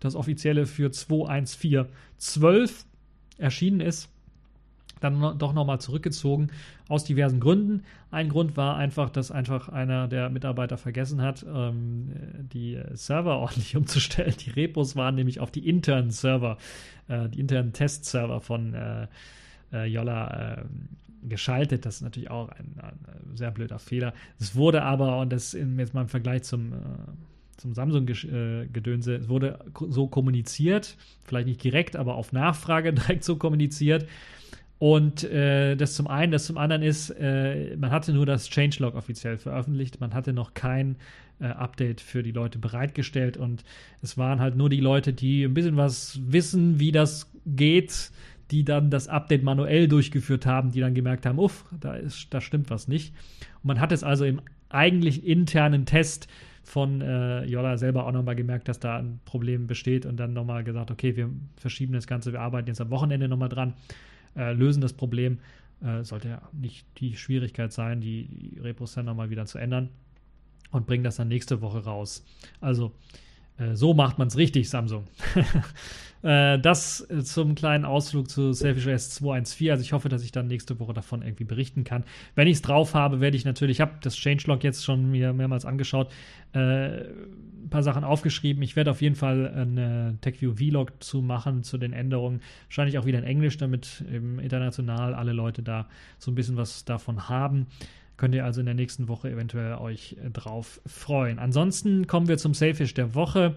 [0.00, 2.84] das offizielle für 214.12
[3.38, 4.08] erschienen ist
[5.00, 6.48] dann doch nochmal zurückgezogen
[6.88, 7.84] aus diversen Gründen.
[8.10, 12.12] Ein Grund war einfach, dass einfach einer der Mitarbeiter vergessen hat, ähm,
[12.52, 14.34] die Server ordentlich umzustellen.
[14.38, 16.58] Die Repos waren nämlich auf die internen Server,
[17.08, 19.06] äh, die internen Testserver von äh,
[19.72, 20.64] äh, Yolla äh,
[21.28, 21.86] geschaltet.
[21.86, 24.14] Das ist natürlich auch ein, ein, sehr blöder Fehler.
[24.38, 26.76] Es wurde aber, und das in, jetzt mal im Vergleich zum äh,
[27.60, 29.16] zum Samsung-Gedönse.
[29.16, 34.08] Es wurde so kommuniziert, vielleicht nicht direkt, aber auf Nachfrage direkt so kommuniziert,
[34.80, 38.94] und äh, das zum einen, das zum anderen ist, äh, man hatte nur das Changelog
[38.94, 40.96] offiziell veröffentlicht, man hatte noch kein
[41.38, 43.36] äh, Update für die Leute bereitgestellt.
[43.36, 43.62] Und
[44.00, 48.10] es waren halt nur die Leute, die ein bisschen was wissen, wie das geht,
[48.50, 52.40] die dann das Update manuell durchgeführt haben, die dann gemerkt haben, uff, da, ist, da
[52.40, 53.12] stimmt was nicht.
[53.56, 56.26] Und man hat es also im eigentlich internen Test
[56.62, 60.64] von äh, Yola selber auch nochmal gemerkt, dass da ein Problem besteht und dann nochmal
[60.64, 63.74] gesagt, okay, wir verschieben das Ganze, wir arbeiten jetzt am Wochenende nochmal dran
[64.36, 65.38] äh, lösen das Problem.
[65.82, 69.88] Äh, sollte ja nicht die Schwierigkeit sein, die, die Repos dann nochmal wieder zu ändern
[70.70, 72.24] und bringen das dann nächste Woche raus.
[72.60, 72.92] Also
[73.74, 75.06] so macht man es richtig, Samsung.
[76.22, 79.70] Äh, das äh, zum kleinen Ausflug zu Selfish S 214.
[79.70, 82.04] Also ich hoffe, dass ich dann nächste Woche davon irgendwie berichten kann.
[82.34, 85.32] Wenn ich es drauf habe, werde ich natürlich, ich habe das Changelog jetzt schon mir
[85.32, 86.12] mehrmals angeschaut,
[86.52, 88.62] äh, ein paar Sachen aufgeschrieben.
[88.62, 92.42] Ich werde auf jeden Fall eine TechView Vlog zu machen zu den Änderungen.
[92.66, 95.86] Wahrscheinlich auch wieder in Englisch, damit international alle Leute da
[96.18, 97.66] so ein bisschen was davon haben.
[98.20, 101.38] Könnt ihr also in der nächsten Woche eventuell euch drauf freuen.
[101.38, 103.56] Ansonsten kommen wir zum Selfish der Woche.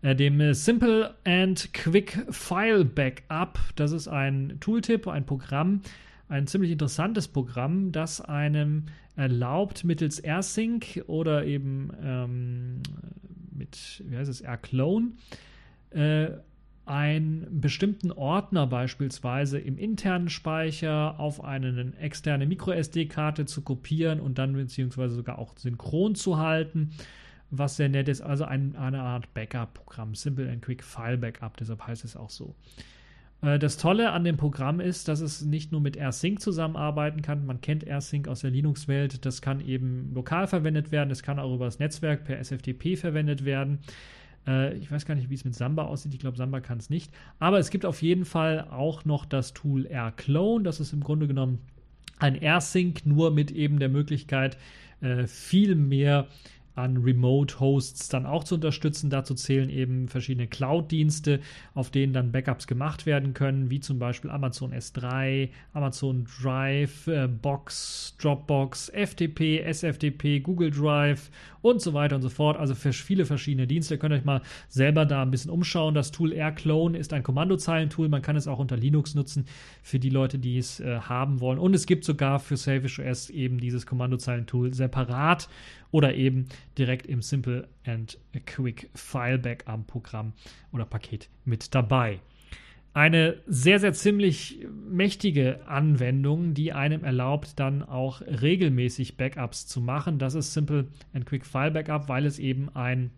[0.00, 3.58] Äh, dem Simple and Quick File Backup.
[3.76, 5.82] Das ist ein Tooltip, ein Programm,
[6.30, 12.80] ein ziemlich interessantes Programm, das einem erlaubt, mittels AirSync oder eben ähm,
[13.52, 15.08] mit, wie heißt es, AirClone,
[15.90, 16.28] äh,
[16.88, 24.54] einen bestimmten Ordner beispielsweise im internen Speicher auf eine externe MicroSD-Karte zu kopieren und dann
[24.54, 26.90] beziehungsweise sogar auch synchron zu halten
[27.50, 28.20] was sehr nett ist.
[28.20, 32.54] Also ein, eine Art Backup-Programm, Simple and Quick File Backup, deshalb heißt es auch so.
[33.42, 37.46] Äh, das Tolle an dem Programm ist, dass es nicht nur mit AirSync zusammenarbeiten kann.
[37.46, 39.24] Man kennt AirSync aus der Linux-Welt.
[39.24, 41.10] Das kann eben lokal verwendet werden.
[41.10, 43.78] Es kann auch über das Netzwerk per SFTP verwendet werden.
[44.48, 46.14] Äh, ich weiß gar nicht, wie es mit Samba aussieht.
[46.14, 47.12] Ich glaube, Samba kann es nicht.
[47.38, 50.64] Aber es gibt auf jeden Fall auch noch das Tool AirClone.
[50.64, 51.58] Das ist im Grunde genommen
[52.18, 54.56] ein AirSync, nur mit eben der Möglichkeit,
[55.00, 56.26] äh, viel mehr
[56.78, 59.10] an Remote-Hosts dann auch zu unterstützen.
[59.10, 61.40] Dazu zählen eben verschiedene Cloud-Dienste,
[61.74, 67.26] auf denen dann Backups gemacht werden können, wie zum Beispiel Amazon S3, Amazon Drive, äh,
[67.26, 72.56] Box, Dropbox, FTP, SFTP, Google Drive und so weiter und so fort.
[72.56, 73.94] Also für viele verschiedene Dienste.
[73.94, 75.94] Ihr könnt euch mal selber da ein bisschen umschauen.
[75.94, 78.08] Das Tool AirClone ist ein Kommandozeilentool.
[78.08, 79.46] Man kann es auch unter Linux nutzen
[79.82, 81.58] für die Leute, die es äh, haben wollen.
[81.58, 85.48] Und es gibt sogar für Selfish OS eben dieses Kommandozeilentool separat
[85.90, 90.32] oder eben direkt im Simple and Quick File Backup Programm
[90.72, 92.20] oder Paket mit dabei.
[92.98, 100.18] eine sehr, sehr ziemlich mächtige Anwendung, die einem erlaubt, dann auch regelmäßig Backups zu machen.
[100.18, 103.10] Das ist Simple and Quick File Backup, weil es eben ein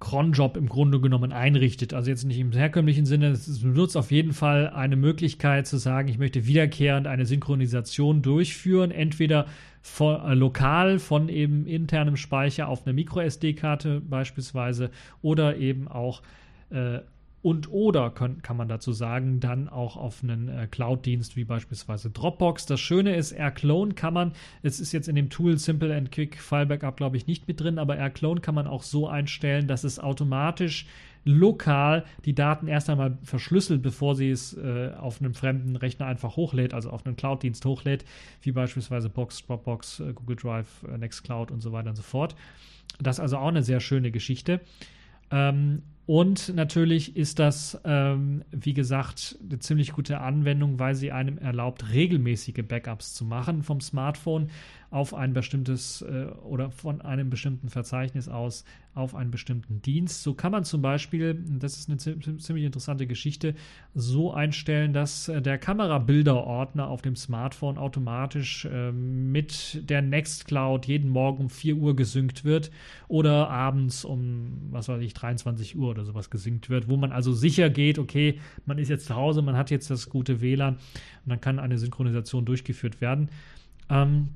[0.00, 1.94] Cronjob im Grunde genommen einrichtet.
[1.94, 6.08] Also jetzt nicht im herkömmlichen Sinne, es benutzt auf jeden Fall eine Möglichkeit zu sagen,
[6.08, 9.46] ich möchte wiederkehrend eine Synchronisation durchführen, entweder
[9.82, 16.22] von, äh, lokal von eben internem Speicher auf einer MicroSD-Karte beispielsweise oder eben auch
[16.70, 17.00] äh,
[17.42, 22.10] und oder können, kann man dazu sagen, dann auch auf einen äh, Cloud-Dienst wie beispielsweise
[22.10, 22.66] Dropbox.
[22.66, 26.38] Das Schöne ist, AirClone kann man, es ist jetzt in dem Tool Simple and Quick
[26.38, 29.82] File Backup, glaube ich, nicht mit drin, aber AirClone kann man auch so einstellen, dass
[29.82, 30.86] es automatisch
[31.24, 36.36] lokal die Daten erst einmal verschlüsselt, bevor sie es äh, auf einem fremden Rechner einfach
[36.36, 38.04] hochlädt, also auf einen Cloud-Dienst hochlädt,
[38.42, 42.34] wie beispielsweise Box, Dropbox, äh, Google Drive, äh, Nextcloud und so weiter und so fort.
[43.00, 44.60] Das ist also auch eine sehr schöne Geschichte.
[45.30, 51.38] Ähm, und natürlich ist das, ähm, wie gesagt, eine ziemlich gute Anwendung, weil sie einem
[51.38, 54.50] erlaubt, regelmäßige Backups zu machen vom Smartphone
[54.92, 58.64] auf ein bestimmtes äh, oder von einem bestimmten Verzeichnis aus
[58.94, 60.22] auf einen bestimmten Dienst.
[60.22, 63.54] So kann man zum Beispiel, das ist eine ziemlich interessante Geschichte,
[63.94, 71.08] so einstellen, dass äh, der Kamerabilderordner auf dem Smartphone automatisch äh, mit der Nextcloud jeden
[71.08, 72.70] Morgen um 4 Uhr gesynkt wird
[73.08, 77.32] oder abends um, was weiß ich, 23 Uhr oder sowas gesynkt wird, wo man also
[77.32, 80.80] sicher geht, okay, man ist jetzt zu Hause, man hat jetzt das gute WLAN und
[81.30, 83.30] dann kann eine Synchronisation durchgeführt werden.
[83.88, 84.28] Ähm,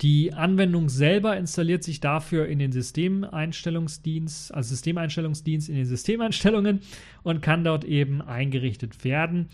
[0.00, 6.80] die Anwendung selber installiert sich dafür in den Systemeinstellungsdienst, also Systemeinstellungsdienst in den Systemeinstellungen
[7.24, 9.48] und kann dort eben eingerichtet werden.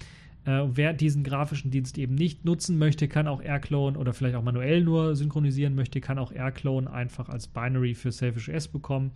[0.44, 4.42] Äh, wer diesen grafischen Dienst eben nicht nutzen möchte, kann auch AirClone oder vielleicht auch
[4.42, 9.12] manuell nur synchronisieren möchte, kann auch AirClone einfach als Binary für Selfish OS bekommen,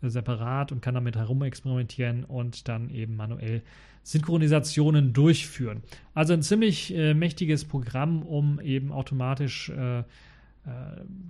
[0.00, 3.60] äh, separat und kann damit herumexperimentieren und dann eben manuell
[4.04, 5.82] Synchronisationen durchführen.
[6.14, 10.02] Also ein ziemlich äh, mächtiges Programm, um eben automatisch äh,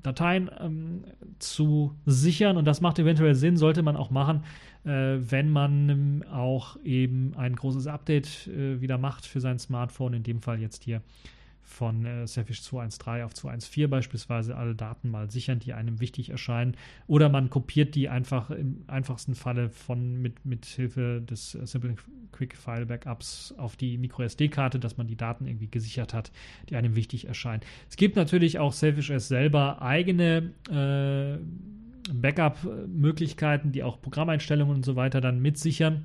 [0.03, 1.05] Dateien ähm,
[1.39, 2.57] zu sichern.
[2.57, 4.45] Und das macht eventuell Sinn, sollte man auch machen,
[4.85, 10.13] äh, wenn man auch eben ein großes Update äh, wieder macht für sein Smartphone.
[10.13, 11.01] In dem Fall jetzt hier
[11.63, 16.77] von äh, Selfish 2.1.3 auf 2.1.4 beispielsweise alle Daten mal sichern, die einem wichtig erscheinen.
[17.07, 21.95] Oder man kopiert die einfach im einfachsten Falle von mit, mit Hilfe des äh, Simple
[22.33, 26.33] Quick File Backups auf die MicroSD-Karte, dass man die Daten irgendwie gesichert hat,
[26.69, 27.63] die einem wichtig erscheinen.
[27.89, 31.39] Es gibt natürlich auch Selfish S selber eigene äh,
[32.13, 36.05] Backup-Möglichkeiten, die auch Programmeinstellungen und so weiter dann mitsichern.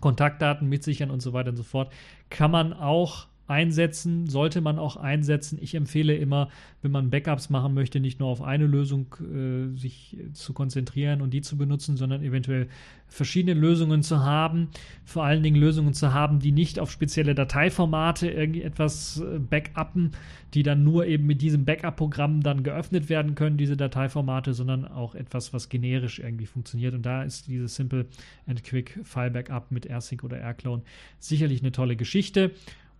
[0.00, 1.92] Kontaktdaten mitsichern und so weiter und so fort.
[2.28, 5.58] Kann man auch einsetzen, sollte man auch einsetzen.
[5.60, 6.48] Ich empfehle immer,
[6.80, 11.30] wenn man Backups machen möchte, nicht nur auf eine Lösung äh, sich zu konzentrieren und
[11.34, 12.68] die zu benutzen, sondern eventuell
[13.12, 14.68] verschiedene Lösungen zu haben.
[15.04, 20.12] Vor allen Dingen Lösungen zu haben, die nicht auf spezielle Dateiformate irgendwie etwas äh, backuppen,
[20.54, 25.14] die dann nur eben mit diesem Backup-Programm dann geöffnet werden können, diese Dateiformate, sondern auch
[25.14, 26.94] etwas, was generisch irgendwie funktioniert.
[26.94, 28.06] Und da ist dieses Simple
[28.46, 30.82] and Quick File Backup mit AirSync oder AirClone
[31.18, 32.52] sicherlich eine tolle Geschichte.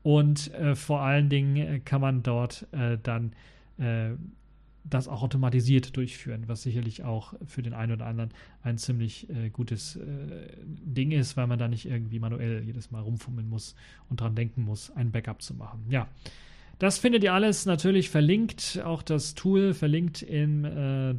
[0.02, 3.32] Und äh, vor allen Dingen äh, kann man dort äh, dann
[3.78, 4.10] äh,
[4.84, 8.30] das auch automatisiert durchführen, was sicherlich auch für den einen oder anderen
[8.62, 10.00] ein ziemlich äh, gutes äh,
[10.64, 13.76] Ding ist, weil man da nicht irgendwie manuell jedes Mal rumfummeln muss
[14.10, 15.84] und dran denken muss, ein Backup zu machen.
[15.88, 16.08] Ja.
[16.80, 20.64] Das findet ihr alles natürlich verlinkt, auch das Tool verlinkt in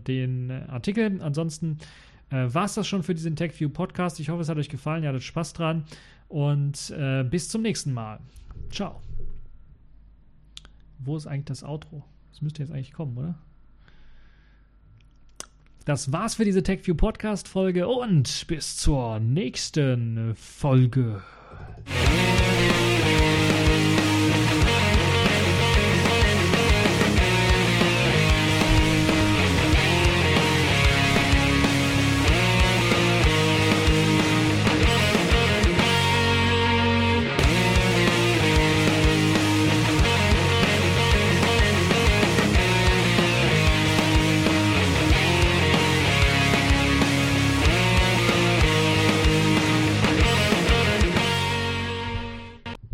[0.06, 1.22] den Artikel.
[1.22, 1.78] Ansonsten
[2.30, 4.20] war es das schon für diesen TechView Podcast.
[4.20, 5.86] Ich hoffe, es hat euch gefallen, ihr hattet Spaß dran
[6.34, 6.94] und
[7.30, 8.20] bis zum nächsten Mal.
[8.72, 9.02] Ciao.
[10.98, 12.04] Wo ist eigentlich das Outro?
[12.32, 13.36] Das müsste jetzt eigentlich kommen, oder?
[15.86, 21.22] Das war's für diese TechView Podcast Folge und bis zur nächsten Folge.